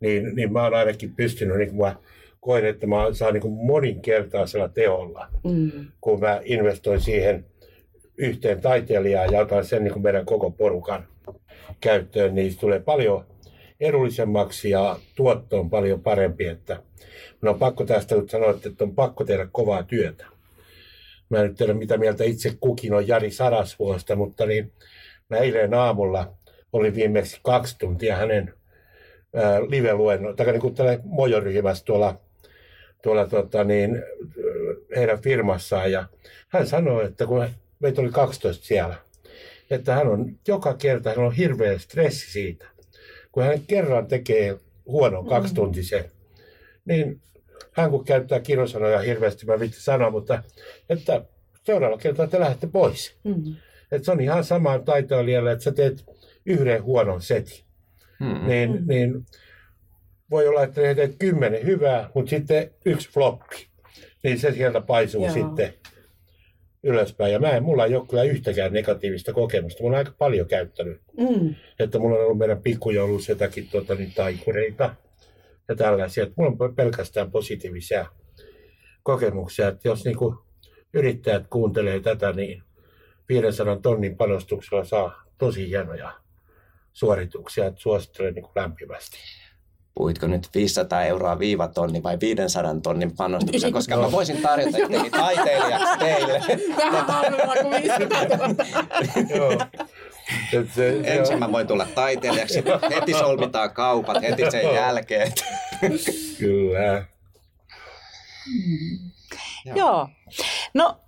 Niin, 0.00 0.34
niin 0.34 0.52
mä 0.52 0.62
oon 0.62 0.74
ainakin 0.74 1.14
pystynyt, 1.14 1.56
niin 1.56 1.76
mä 1.76 1.96
koen, 2.40 2.64
että 2.64 2.86
mä 2.86 2.96
saan 3.12 3.34
niin 3.34 3.52
moninkertaisella 3.52 4.68
teolla, 4.68 5.28
mm. 5.44 5.70
kun 6.00 6.20
mä 6.20 6.40
investoin 6.44 7.00
siihen 7.00 7.44
yhteen 8.18 8.60
taiteilijaan 8.60 9.32
ja 9.32 9.40
otan 9.40 9.64
sen 9.64 9.84
niin 9.84 10.02
meidän 10.02 10.26
koko 10.26 10.50
porukan 10.50 11.06
käyttöön, 11.80 12.34
niin 12.34 12.58
tulee 12.58 12.80
paljon 12.80 13.24
edullisemmaksi 13.80 14.70
ja 14.70 14.98
tuotto 15.14 15.60
on 15.60 15.70
paljon 15.70 16.02
parempi. 16.02 16.46
Että 16.46 16.82
minun 17.42 17.54
on 17.54 17.58
pakko 17.58 17.84
tästä 17.84 18.14
nyt 18.14 18.30
sanoa, 18.30 18.50
että 18.50 18.84
on 18.84 18.94
pakko 18.94 19.24
tehdä 19.24 19.48
kovaa 19.52 19.82
työtä. 19.82 20.26
Mä 21.28 21.38
en 21.38 21.46
nyt 21.48 21.56
tiedä, 21.56 21.74
mitä 21.74 21.96
mieltä 21.96 22.24
itse 22.24 22.52
kukin 22.60 22.94
on 22.94 23.08
Jari 23.08 23.30
Sarasvuosta, 23.30 24.16
mutta 24.16 24.46
niin 24.46 24.72
mä 25.30 25.36
eilen 25.36 25.74
aamulla 25.74 26.34
olin 26.72 26.94
viimeksi 26.94 27.40
kaksi 27.42 27.78
tuntia 27.78 28.16
hänen 28.16 28.54
live-luennon, 29.68 30.36
tai 30.36 30.46
niin 30.46 30.60
kuin 30.60 30.74
mojoryhmässä 31.04 31.84
tuolla, 31.84 32.20
tuolla 33.02 33.26
tota 33.26 33.64
niin, 33.64 34.02
heidän 34.96 35.22
firmassaan. 35.22 35.92
Ja 35.92 36.04
hän 36.48 36.66
sanoi, 36.66 37.04
että 37.04 37.26
kun 37.26 37.48
meitä 37.80 38.00
oli 38.00 38.10
12 38.10 38.66
siellä, 38.66 38.94
että 39.70 39.94
hän 39.94 40.08
on 40.08 40.38
joka 40.48 40.74
kerta, 40.74 41.10
hän 41.10 41.18
on 41.18 41.32
hirveä 41.32 41.78
stressi 41.78 42.32
siitä. 42.32 42.66
Kun 43.38 43.46
hän 43.46 43.60
kerran 43.66 44.06
tekee 44.06 44.58
huonon 44.86 45.24
mm. 45.24 45.28
kaksituntisen, 45.28 46.04
niin 46.84 47.20
hän 47.72 47.90
kun 47.90 48.04
käyttää 48.04 48.40
kirosanoja 48.40 48.98
hirveästi, 48.98 49.46
mä 49.46 49.60
vitsi 49.60 49.82
sanoa, 49.82 50.10
mutta 50.10 50.42
että 50.88 51.24
seuraavalla 51.64 52.02
kertaa 52.02 52.26
te 52.26 52.40
lähdette 52.40 52.66
pois. 52.66 53.16
Mm. 53.24 53.56
Että 53.92 54.04
se 54.04 54.12
on 54.12 54.20
ihan 54.20 54.44
sama 54.44 54.78
taiteilijalle, 54.78 55.52
että 55.52 55.64
sä 55.64 55.72
teet 55.72 56.04
yhden 56.46 56.82
huonon 56.82 57.22
setin. 57.22 57.64
Mm. 58.20 58.46
Niin, 58.46 58.70
mm. 58.72 58.88
niin 58.88 59.26
voi 60.30 60.48
olla, 60.48 60.62
että 60.62 60.94
teet 60.94 61.16
kymmenen 61.18 61.66
hyvää, 61.66 62.10
mutta 62.14 62.30
sitten 62.30 62.70
yksi 62.84 63.10
floppi. 63.10 63.66
Niin 64.22 64.38
se 64.38 64.52
sieltä 64.52 64.80
paisuu 64.80 65.24
Joo. 65.24 65.34
sitten 65.34 65.74
ylöspäin. 66.88 67.32
Ja 67.32 67.38
mä 67.38 67.50
en, 67.50 67.62
mulla 67.62 67.84
ei 67.84 67.94
ole 67.94 68.06
kyllä 68.06 68.22
yhtäkään 68.22 68.72
negatiivista 68.72 69.32
kokemusta. 69.32 69.82
Mulla 69.82 69.96
on 69.96 69.98
aika 69.98 70.12
paljon 70.18 70.46
käyttänyt. 70.46 71.00
Mm. 71.16 71.54
Että 71.78 71.98
mulla 71.98 72.16
on 72.16 72.24
ollut 72.24 72.38
meidän 72.38 72.62
pikkujoulussa 72.62 73.32
jotakin 73.32 73.68
tuota, 73.70 73.94
niin, 73.94 74.12
taikureita 74.14 74.94
ja 75.68 75.76
tällaisia. 75.76 76.22
Että 76.22 76.34
mulla 76.36 76.56
on 76.60 76.74
pelkästään 76.74 77.30
positiivisia 77.30 78.06
kokemuksia. 79.02 79.68
Että 79.68 79.88
jos 79.88 80.04
niin 80.04 80.16
kuin, 80.16 80.36
yrittäjät 80.94 81.46
kuuntelee 81.50 82.00
tätä, 82.00 82.32
niin 82.32 82.62
500 83.28 83.76
tonnin 83.76 84.16
panostuksella 84.16 84.84
saa 84.84 85.22
tosi 85.38 85.68
hienoja 85.68 86.12
suorituksia. 86.92 87.66
Että 87.66 87.80
suosittelen 87.80 88.34
niin 88.34 88.42
kuin 88.42 88.52
lämpimästi 88.56 89.18
puhuitko 89.98 90.26
nyt 90.26 90.48
500 90.54 91.04
euroa 91.04 91.38
viivatonni 91.38 92.02
vai 92.02 92.18
500 92.20 92.74
tonnin 92.82 93.16
panostuksen, 93.16 93.72
koska 93.72 93.96
no. 93.96 94.02
mä 94.02 94.12
voisin 94.12 94.42
tarjota 94.42 94.78
jotenkin 94.78 95.12
taiteilijaksi 95.12 95.98
teille. 95.98 96.42
Ensin 101.04 101.38
mä 101.38 101.52
voin 101.52 101.66
tulla 101.66 101.86
taiteilijaksi, 101.94 102.64
heti 102.94 103.12
solmitaan 103.12 103.70
kaupat, 103.70 104.22
heti 104.22 104.50
sen 104.50 104.74
jälkeen. 104.74 105.32
Kyllä. 106.38 107.04
Joo. 109.74 110.08
No, 110.74 111.00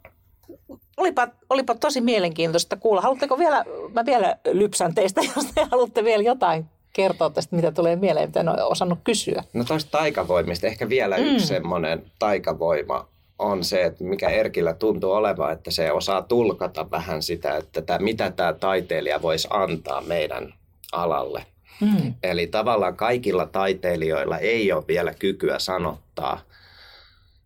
olipa, 0.96 1.28
olipa 1.50 1.74
tosi 1.74 2.00
mielenkiintoista 2.00 2.76
kuulla. 2.76 3.00
Haluatteko 3.00 3.38
vielä, 3.38 3.64
mä 3.92 4.06
vielä 4.06 4.36
lypsän 4.52 4.94
teistä, 4.94 5.20
jos 5.36 5.46
te 5.54 5.66
haluatte 5.70 6.04
vielä 6.04 6.22
jotain 6.22 6.66
kertoa 7.02 7.30
tästä, 7.30 7.56
mitä 7.56 7.72
tulee 7.72 7.96
mieleen, 7.96 8.28
mitä 8.28 8.40
en 8.40 8.48
ole 8.48 8.62
osannut 8.62 8.98
kysyä. 9.04 9.44
No 9.52 9.64
toista 9.64 9.90
taikavoimista 9.90 10.66
ehkä 10.66 10.88
vielä 10.88 11.16
mm. 11.18 11.24
yksi 11.24 11.46
semmoinen 11.46 12.02
taikavoima 12.18 13.08
on 13.38 13.64
se, 13.64 13.84
että 13.84 14.04
mikä 14.04 14.28
Erkillä 14.28 14.74
tuntuu 14.74 15.12
olevan, 15.12 15.52
että 15.52 15.70
se 15.70 15.92
osaa 15.92 16.22
tulkata 16.22 16.90
vähän 16.90 17.22
sitä, 17.22 17.56
että 17.56 17.82
tämä, 17.82 17.98
mitä 17.98 18.30
tämä 18.30 18.52
taiteilija 18.52 19.22
voisi 19.22 19.48
antaa 19.50 20.00
meidän 20.00 20.54
alalle. 20.92 21.46
Mm. 21.80 22.14
Eli 22.22 22.46
tavallaan 22.46 22.96
kaikilla 22.96 23.46
taiteilijoilla 23.46 24.38
ei 24.38 24.72
ole 24.72 24.84
vielä 24.88 25.14
kykyä 25.14 25.58
sanottaa, 25.58 26.40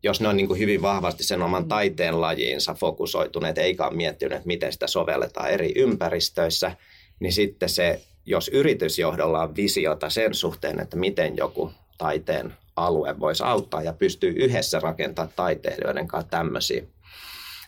jos 0.02 0.20
ne 0.20 0.28
on 0.28 0.36
niin 0.36 0.46
kuin 0.46 0.58
hyvin 0.58 0.82
vahvasti 0.82 1.24
sen 1.24 1.42
oman 1.42 1.68
taiteen 1.68 2.20
lajiinsa 2.20 2.74
fokusoituneet, 2.74 3.58
eikä 3.58 3.86
ole 3.86 3.96
miettinyt, 3.96 4.44
miten 4.44 4.72
sitä 4.72 4.86
sovelletaan 4.86 5.50
eri 5.50 5.72
ympäristöissä, 5.76 6.72
niin 7.20 7.32
sitten 7.32 7.68
se 7.68 8.00
jos 8.26 8.48
yritysjohdolla 8.48 9.42
on 9.42 9.56
visiota 9.56 10.10
sen 10.10 10.34
suhteen, 10.34 10.80
että 10.80 10.96
miten 10.96 11.36
joku 11.36 11.72
taiteen 11.98 12.54
alue 12.76 13.20
voisi 13.20 13.42
auttaa 13.44 13.82
ja 13.82 13.92
pystyy 13.92 14.30
yhdessä 14.36 14.80
rakentamaan 14.80 15.32
taiteilijoiden 15.36 16.08
kanssa 16.08 16.30
tämmöisiä. 16.30 16.84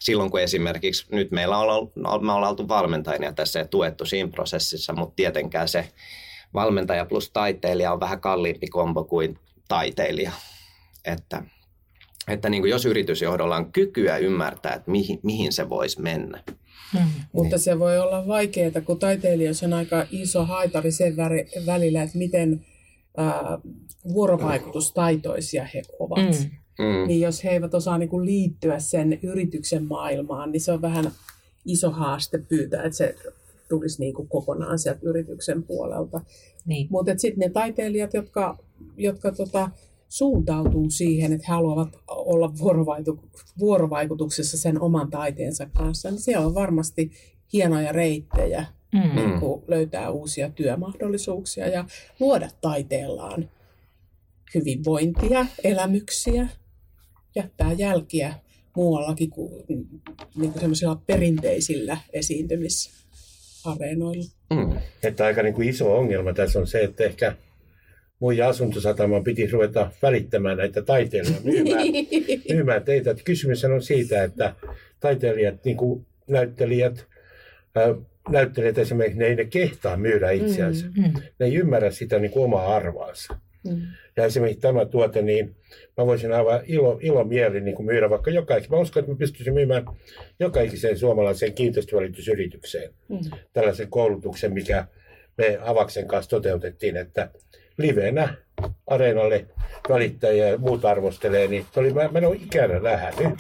Silloin 0.00 0.30
kun 0.30 0.40
esimerkiksi 0.40 1.06
nyt 1.10 1.30
meillä 1.30 1.58
on, 1.58 1.90
me 1.94 2.32
ollaan 2.32 2.50
oltu 2.50 2.68
valmentajia 2.68 3.32
tässä 3.32 3.58
ja 3.58 3.68
tuettu 3.68 4.06
siinä 4.06 4.30
prosessissa, 4.30 4.92
mutta 4.92 5.16
tietenkään 5.16 5.68
se 5.68 5.88
valmentaja 6.54 7.04
plus 7.04 7.30
taiteilija 7.30 7.92
on 7.92 8.00
vähän 8.00 8.20
kalliimpi 8.20 8.66
kombo 8.66 9.04
kuin 9.04 9.38
taiteilija. 9.68 10.32
Että, 11.04 11.42
että 12.28 12.48
niin 12.48 12.62
kuin 12.62 12.70
jos 12.70 12.84
yritysjohdolla 12.84 13.56
on 13.56 13.72
kykyä 13.72 14.16
ymmärtää, 14.16 14.74
että 14.74 14.90
mihin, 14.90 15.20
mihin 15.22 15.52
se 15.52 15.68
voisi 15.68 16.00
mennä, 16.00 16.42
Mm. 16.94 17.00
Mutta 17.32 17.58
se 17.58 17.78
voi 17.78 17.98
olla 17.98 18.26
vaikeaa, 18.26 18.80
kun 18.84 18.98
taiteilijoissa 18.98 19.66
on 19.66 19.72
aika 19.72 20.06
iso 20.10 20.44
haitari 20.44 20.92
sen 20.92 21.16
välillä, 21.66 22.02
että 22.02 22.18
miten 22.18 22.66
äh, 23.18 23.34
vuorovaikutustaitoisia 24.12 25.64
he 25.74 25.82
ovat. 25.98 26.18
Mm. 26.18 26.50
Mm. 26.78 27.08
Niin 27.08 27.20
jos 27.20 27.44
he 27.44 27.50
eivät 27.50 27.74
osaa 27.74 27.98
niin 27.98 28.08
kuin 28.08 28.26
liittyä 28.26 28.78
sen 28.78 29.18
yrityksen 29.22 29.84
maailmaan, 29.84 30.52
niin 30.52 30.60
se 30.60 30.72
on 30.72 30.82
vähän 30.82 31.10
iso 31.64 31.90
haaste 31.90 32.38
pyytää, 32.38 32.82
että 32.82 32.96
se 32.96 33.14
tulisi 33.68 34.00
niin 34.00 34.14
kuin 34.14 34.28
kokonaan 34.28 34.78
sieltä 34.78 35.00
yrityksen 35.02 35.62
puolelta. 35.62 36.20
Niin. 36.66 36.86
Mutta 36.90 37.12
sitten 37.16 37.40
ne 37.40 37.48
taiteilijat, 37.48 38.14
jotka, 38.14 38.58
jotka 38.96 39.32
tota, 39.32 39.70
suuntautuu 40.08 40.90
siihen, 40.90 41.32
että 41.32 41.46
he 41.48 41.52
haluavat 41.52 41.88
olla 42.08 42.52
vuorovaikutuksessa 43.58 44.58
sen 44.58 44.80
oman 44.80 45.10
taiteensa 45.10 45.66
kanssa, 45.66 46.10
niin 46.10 46.20
siellä 46.20 46.46
on 46.46 46.54
varmasti 46.54 47.10
hienoja 47.52 47.92
reittejä 47.92 48.66
mm. 48.92 49.16
niin 49.16 49.40
kuin 49.40 49.62
löytää 49.68 50.10
uusia 50.10 50.50
työmahdollisuuksia 50.50 51.68
ja 51.68 51.84
luoda 52.20 52.48
taiteellaan 52.60 53.50
hyvinvointia, 54.54 55.46
elämyksiä, 55.64 56.48
jättää 57.34 57.72
jälkiä 57.72 58.34
muuallakin 58.76 59.30
kuin, 59.30 59.64
niin 59.68 60.52
kuin 60.52 60.60
semmoisilla 60.60 61.02
perinteisillä 61.06 61.98
esiintymisareenoilla. 62.12 64.24
Mm. 64.50 64.76
Että 65.02 65.24
aika 65.24 65.42
niin 65.42 65.54
kuin 65.54 65.68
iso 65.68 65.98
ongelma 65.98 66.32
tässä 66.32 66.58
on 66.58 66.66
se, 66.66 66.82
että 66.82 67.04
ehkä 67.04 67.36
mun 68.20 68.42
asuntosataman 68.42 69.24
piti 69.24 69.46
ruveta 69.46 69.90
välittämään 70.02 70.56
näitä 70.56 70.82
taiteilijoita 70.82 71.44
myymään, 71.44 71.86
myymään 72.54 72.84
teitä. 72.84 73.10
Että 73.10 73.22
kysymys 73.24 73.64
on 73.64 73.82
siitä, 73.82 74.22
että 74.22 74.54
taiteilijat, 75.00 75.64
niin 75.64 75.76
kuin 75.76 76.06
näyttelijät, 76.26 77.06
näyttelijät 78.28 78.78
esimerkiksi, 78.78 79.18
ne 79.18 79.26
ei 79.26 79.36
ne 79.36 79.44
kehtaa 79.44 79.96
myydä 79.96 80.30
itseänsä. 80.30 80.86
Mm, 80.86 81.02
mm. 81.02 81.12
Ne 81.38 81.46
ei 81.46 81.54
ymmärrä 81.54 81.90
sitä 81.90 82.18
niin 82.18 82.30
kuin 82.30 82.44
omaa 82.44 82.76
arvaansa. 82.76 83.36
Mm. 83.68 83.80
Ja 84.16 84.24
esimerkiksi 84.24 84.60
tämä 84.60 84.84
tuote, 84.84 85.22
niin 85.22 85.56
mä 85.96 86.06
voisin 86.06 86.32
aivan 86.32 86.60
ilo, 86.66 86.98
ilo 87.02 87.24
mieli 87.24 87.60
niin 87.60 87.74
kuin 87.76 87.86
myydä 87.86 88.10
vaikka 88.10 88.30
jokaisen. 88.30 88.70
Mä 88.70 88.76
uskon, 88.76 89.00
että 89.00 89.12
mä 89.12 89.18
pystyisin 89.18 89.54
myymään 89.54 89.84
jokaiseen 90.40 90.98
suomalaiseen 90.98 91.52
kiinteistövälitysyritykseen 91.52 92.90
mm. 93.08 93.18
tällaisen 93.52 93.88
koulutuksen, 93.88 94.52
mikä 94.52 94.86
me 95.38 95.58
Avaksen 95.62 96.08
kanssa 96.08 96.30
toteutettiin, 96.30 96.96
että 96.96 97.30
livenä 97.78 98.34
areenalle 98.86 99.46
välittäjiä 99.88 100.48
ja 100.48 100.58
muut 100.58 100.84
arvostelee, 100.84 101.46
niin 101.48 101.66
oli, 101.76 101.92
mä, 101.92 102.08
mä 102.08 102.18
en 102.18 102.24
ole 102.24 102.36
ikänä 102.36 102.78
nähnyt, 102.78 103.38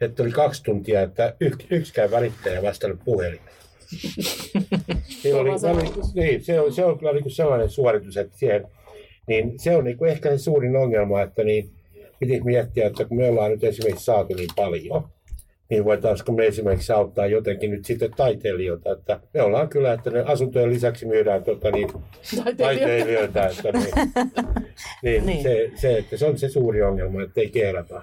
että 0.00 0.22
oli 0.22 0.30
kaksi 0.30 0.62
tuntia, 0.62 1.02
että 1.02 1.34
y, 1.40 1.50
yksikään 1.70 2.10
välittäjä 2.10 2.62
vastannut 2.62 3.00
puhelimeen. 3.04 3.54
niin, 5.24 5.34
oli, 5.34 5.50
niin, 6.14 6.44
se 6.44 6.60
on, 6.60 6.72
se 6.72 6.84
on 6.84 6.98
kyllä 6.98 7.12
niin 7.12 7.22
kuin 7.22 7.32
sellainen 7.32 7.70
suoritus, 7.70 8.16
että 8.16 8.38
siihen, 8.38 8.66
niin 9.26 9.58
se 9.58 9.76
on 9.76 9.84
niin 9.84 9.98
kuin 9.98 10.10
ehkä 10.10 10.30
se 10.30 10.38
suurin 10.38 10.76
ongelma, 10.76 11.22
että 11.22 11.44
niin, 11.44 11.70
piti 12.20 12.40
miettiä, 12.40 12.86
että 12.86 13.04
kun 13.04 13.16
me 13.16 13.28
ollaan 13.28 13.50
nyt 13.50 13.64
esimerkiksi 13.64 14.04
saatu 14.04 14.34
niin 14.34 14.48
paljon, 14.56 15.08
niin 15.70 15.84
voitaisiinko 15.84 16.32
me 16.32 16.46
esimerkiksi 16.46 16.92
auttaa 16.92 17.26
jotenkin 17.26 17.70
nyt 17.70 17.84
sitten 17.84 18.10
taiteilijoita, 18.16 18.92
että 18.92 19.20
me 19.34 19.42
ollaan 19.42 19.68
kyllä, 19.68 19.92
että 19.92 20.10
ne 20.10 20.20
asuntojen 20.20 20.70
lisäksi 20.70 21.06
myydään 21.06 21.44
tota, 21.44 21.70
niin, 21.70 21.88
taiteilijoita, 22.56 23.46
että 23.46 23.72
niin, 23.72 23.94
niin, 25.02 25.26
niin. 25.26 25.42
Se, 25.42 25.70
se, 25.74 25.98
että 25.98 26.16
se 26.16 26.26
on 26.26 26.38
se 26.38 26.48
suuri 26.48 26.82
ongelma, 26.82 27.22
että 27.22 27.40
ei 27.40 27.50
kehdata. 27.50 28.02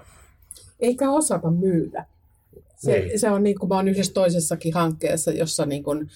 Eikä 0.80 1.10
osata 1.10 1.50
myydä. 1.50 2.04
Se, 2.76 2.98
niin. 2.98 3.18
se 3.18 3.30
on 3.30 3.42
niin 3.42 3.58
kuin 3.58 3.68
mä 3.68 3.74
olen 3.74 3.88
yhdessä 3.88 4.14
toisessakin 4.14 4.74
hankkeessa, 4.74 5.32
jossa 5.32 5.66
niin 5.66 5.82
kuin 5.82 6.10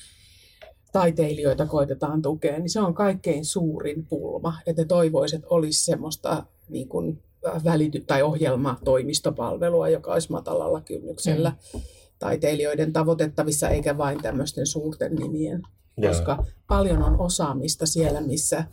taiteilijoita 0.93 1.67
koitetaan 1.67 2.23
tukea, 2.23 2.59
niin 2.59 2.71
se 2.71 2.81
on 2.81 2.95
kaikkein 2.95 3.45
suurin 3.45 4.07
pulma, 4.07 4.55
että 4.67 4.85
toivoiset 4.85 5.43
olisi 5.51 5.85
semmoista 5.85 6.47
niin 6.69 6.89
kuin 6.89 7.23
välity- 7.65 8.05
tai 8.07 8.23
ohjelma 8.23 8.79
toimistopalvelua, 8.85 9.89
joka 9.89 10.13
olisi 10.13 10.33
matalalla 10.33 10.81
kynnyksellä 10.81 11.53
mm. 11.75 11.81
taiteilijoiden 12.19 12.93
tavoitettavissa, 12.93 13.69
eikä 13.69 13.99
vain 13.99 14.23
tämmöisten 14.23 14.67
suurten 14.67 15.15
nimien. 15.15 15.63
Joo. 15.97 16.13
Koska 16.13 16.45
paljon 16.67 17.03
on 17.03 17.21
osaamista 17.21 17.87
siellä, 17.87 18.21
missä 18.21 18.65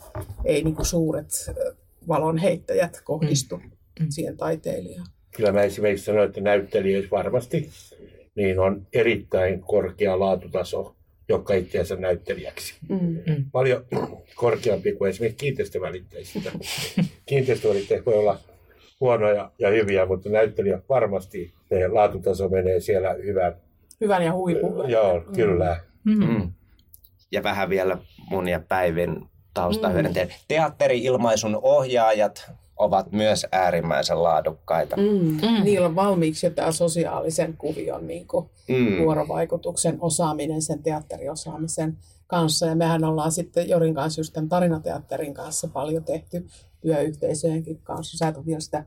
ei 0.46 0.64
niin 0.64 0.76
kuin 0.76 0.86
suuret 0.86 1.30
valonheittäjät 2.08 3.02
kohdistu 3.04 3.58
mm. 3.58 3.72
mm. 4.00 4.06
siihen 4.10 4.38
taiteilijaan. 4.38 5.08
Kyllä 5.36 5.52
mä 5.52 5.62
esimerkiksi 5.62 6.06
sanoin, 6.06 6.28
että 6.28 6.42
näyttelijöissä 6.42 7.12
varmasti 7.12 7.70
niin 8.36 8.60
on 8.60 8.88
erittäin 8.94 9.62
korkea 9.62 10.20
laatutaso 10.20 10.96
jotka 11.30 11.54
itseänsä 11.54 11.96
näyttelijäksi. 11.96 12.74
Mm. 12.90 13.46
Paljon 13.52 13.86
korkeampi 14.36 14.92
kuin 14.92 15.10
esimerkiksi 15.10 15.38
kiinteistövälitteistä. 15.38 16.40
Kiinteistövälitteet 17.26 18.06
voi 18.06 18.14
olla 18.14 18.40
huonoja 19.04 19.51
ja 19.60 19.70
hyviä, 19.70 20.06
mutta 20.06 20.30
näyttelijä 20.30 20.80
varmasti 20.89 21.54
se 21.70 21.88
laatutaso 21.88 22.49
menee 22.49 22.80
siellä 22.80 23.14
hyvän. 23.14 23.56
Hyvän 24.01 24.24
ja 24.24 24.34
huipun. 24.34 24.89
Joo, 24.89 25.20
mm. 25.20 25.34
kyllä. 25.36 25.80
Mm. 26.04 26.26
Mm. 26.26 26.51
Ja 27.32 27.43
vähän 27.43 27.70
vielä 27.70 27.97
mun 28.30 28.47
ja 28.47 28.60
Päivin 28.68 29.26
tausta 29.54 29.89
mm. 29.89 29.95
Teatteri-ilmaisun 30.47 31.60
ohjaajat 31.62 32.51
ovat 32.78 33.12
myös 33.12 33.45
äärimmäisen 33.51 34.24
laadukkaita. 34.24 34.97
Mm. 34.97 35.04
Mm. 35.04 35.64
Niillä 35.64 35.88
on 35.88 35.95
valmiiksi 35.95 36.45
jo 36.45 36.49
tämä 36.49 36.72
sosiaalisen 36.72 37.58
kuvion 37.58 38.08
niin 38.08 38.28
kuin 38.28 38.49
mm. 38.68 38.97
vuorovaikutuksen 39.04 39.97
osaaminen, 39.99 40.62
sen 40.62 40.84
teatteriosaamisen 40.84 41.97
kanssa. 42.28 42.66
Ja 42.66 42.76
mehän 42.76 43.04
ollaan 43.04 43.32
sitten 43.32 43.70
Jorin 43.70 43.93
kanssa 43.93 44.20
just 44.20 44.34
tämän 44.34 44.49
tarinateatterin 44.49 45.34
kanssa 45.34 45.68
paljon 45.68 46.04
tehty 46.04 46.45
työyhteisöjenkin 46.84 47.80
kanssa. 47.84 48.18
Sä 48.18 48.28
et 48.28 48.38
ole 48.38 48.46
vielä 48.46 48.60
sitä 48.60 48.86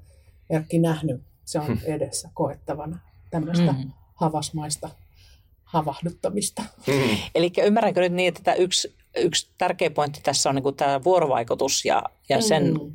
Erkki 0.51 0.79
nähnyt. 0.79 1.21
Se 1.45 1.61
on 1.61 1.79
edessä 1.85 2.31
koettavana 2.35 2.99
tämmöistä 3.31 3.73
mm. 3.73 3.93
havasmaista 4.15 4.91
havahduttamista. 5.65 6.63
Mm. 6.87 7.17
Eli 7.35 7.53
ymmärränkö 7.65 8.01
nyt 8.01 8.13
niin, 8.13 8.29
että 8.29 8.41
tämä 8.45 8.55
yksi, 8.55 8.95
yksi 9.17 9.51
tärkeä 9.59 9.91
pointti 9.91 10.21
tässä 10.23 10.49
on 10.49 10.55
niin 10.55 10.63
kuin 10.63 10.77
tämä 10.77 11.05
vuorovaikutus 11.05 11.85
ja, 11.85 12.03
ja 12.29 12.43
sen 12.43 12.73
mm 12.73 12.93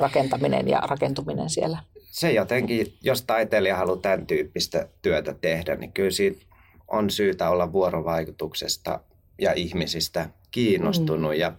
rakentaminen 0.00 0.68
ja 0.68 0.80
rakentuminen 0.80 1.50
siellä. 1.50 1.78
Se 2.10 2.32
jotenkin, 2.32 2.94
jos 3.02 3.22
taiteilija 3.22 3.76
haluaa 3.76 3.96
tämän 3.96 4.26
tyyppistä 4.26 4.88
työtä 5.02 5.34
tehdä, 5.34 5.76
niin 5.76 5.92
kyllä 5.92 6.10
siitä 6.10 6.46
on 6.88 7.10
syytä 7.10 7.50
olla 7.50 7.72
vuorovaikutuksesta 7.72 9.00
ja 9.38 9.52
ihmisistä 9.52 10.30
kiinnostunut 10.50 11.30
mm. 11.30 11.40
ja 11.40 11.52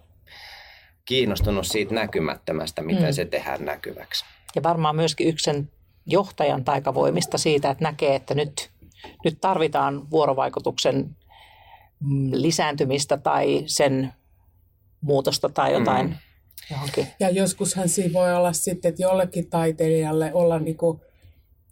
kiinnostunut 1.10 1.66
siitä 1.66 1.94
näkymättömästä, 1.94 2.82
miten 2.82 3.04
mm. 3.04 3.12
se 3.12 3.24
tehdään 3.24 3.64
näkyväksi. 3.64 4.24
Ja 4.56 4.62
varmaan 4.62 4.96
myöskin 4.96 5.28
yksen 5.28 5.70
johtajan 6.06 6.64
taikavoimista 6.64 7.38
siitä, 7.38 7.70
että 7.70 7.84
näkee, 7.84 8.14
että 8.14 8.34
nyt, 8.34 8.70
nyt 9.24 9.40
tarvitaan 9.40 10.10
vuorovaikutuksen 10.10 11.16
mm, 12.00 12.30
lisääntymistä 12.32 13.16
tai 13.16 13.62
sen 13.66 14.12
muutosta 15.00 15.48
tai 15.48 15.72
jotain 15.72 16.06
mm 16.06 16.16
johonkin. 16.70 17.06
Ja 17.20 17.30
joskushan 17.30 17.88
siinä 17.88 18.12
voi 18.12 18.34
olla 18.34 18.52
sitten, 18.52 18.88
että 18.88 19.02
jollekin 19.02 19.50
taiteilijalle 19.50 20.30
olla 20.34 20.58
niin 20.58 20.76
kuin, 20.76 21.00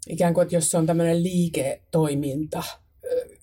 ikään 0.09 0.35
kuin, 0.35 0.43
että 0.43 0.57
jos 0.57 0.71
se 0.71 0.77
on 0.77 0.87
tämmöinen 0.87 1.23
liiketoiminta, 1.23 2.63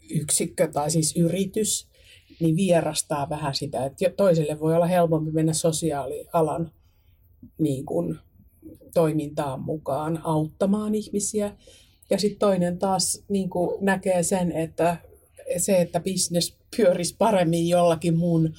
yksikkö 0.10 0.68
tai 0.68 0.92
siis 0.92 1.16
yritys, 1.18 1.88
niin 2.40 2.56
vierastaa 2.56 3.30
vähän 3.30 3.56
sitä, 3.56 3.86
että 3.86 4.10
toiselle 4.18 4.60
voi 4.60 4.76
olla 4.76 4.86
helpompi 4.86 5.32
mennä 5.32 5.54
sosiaalialan 5.54 6.72
niin 7.58 7.86
kuin, 7.86 8.20
toimintaan 8.94 9.62
mukaan 9.62 10.22
auttamaan 10.24 10.96
ihmisiä. 10.96 11.56
Ja 12.10 12.20
sitten 12.20 12.40
toinen 12.40 12.78
taas 12.78 13.24
niin 13.30 13.50
kuin, 13.50 13.86
näkee 13.86 14.24
sen, 14.24 14.52
että 14.52 14.98
se, 15.58 15.82
että 15.82 16.00
bisnes 16.00 16.58
pyörisi 16.78 17.16
paremmin 17.18 17.70
jollakin 17.70 18.18
mun, 18.18 18.54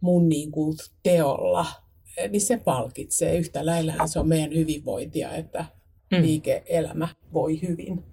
mun 0.00 0.28
niin 0.28 0.50
kuin, 0.50 0.76
teolla– 1.02 1.66
niin 2.28 2.40
se 2.40 2.56
palkitsee. 2.56 3.38
Yhtä 3.38 3.66
lailla 3.66 4.06
se 4.06 4.18
on 4.18 4.28
meidän 4.28 4.54
hyvinvointia, 4.54 5.32
että 5.32 5.64
mm. 6.10 6.22
liike-elämä 6.22 7.08
voi 7.32 7.62
hyvin. 7.62 8.04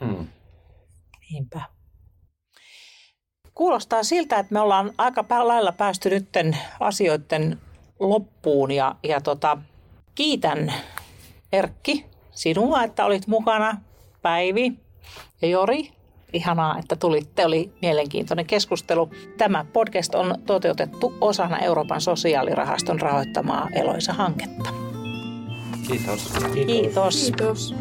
Mm. 0.00 0.26
Niinpä. 1.30 1.75
Kuulostaa 3.56 4.02
siltä, 4.02 4.38
että 4.38 4.52
me 4.52 4.60
ollaan 4.60 4.92
aika 4.98 5.24
lailla 5.42 5.72
päästy 5.72 6.10
nytten 6.10 6.58
asioiden 6.80 7.58
loppuun 8.00 8.70
ja, 8.70 8.94
ja 9.02 9.20
tota, 9.20 9.58
kiitän 10.14 10.72
Erkki 11.52 12.06
sinua, 12.30 12.82
että 12.82 13.04
olit 13.04 13.26
mukana, 13.26 13.80
Päivi 14.22 14.72
ja 15.42 15.48
Jori 15.48 15.90
Ihanaa, 16.32 16.78
että 16.78 16.96
tulitte. 16.96 17.46
Oli 17.46 17.72
mielenkiintoinen 17.82 18.46
keskustelu. 18.46 19.10
Tämä 19.38 19.64
podcast 19.72 20.14
on 20.14 20.34
toteutettu 20.46 21.14
osana 21.20 21.58
Euroopan 21.58 22.00
sosiaalirahaston 22.00 23.00
rahoittamaa 23.00 23.68
Eloisa-hanketta. 23.72 24.70
Kiitos. 25.88 26.32
Kiitos. 26.54 27.22
Kiitos. 27.24 27.74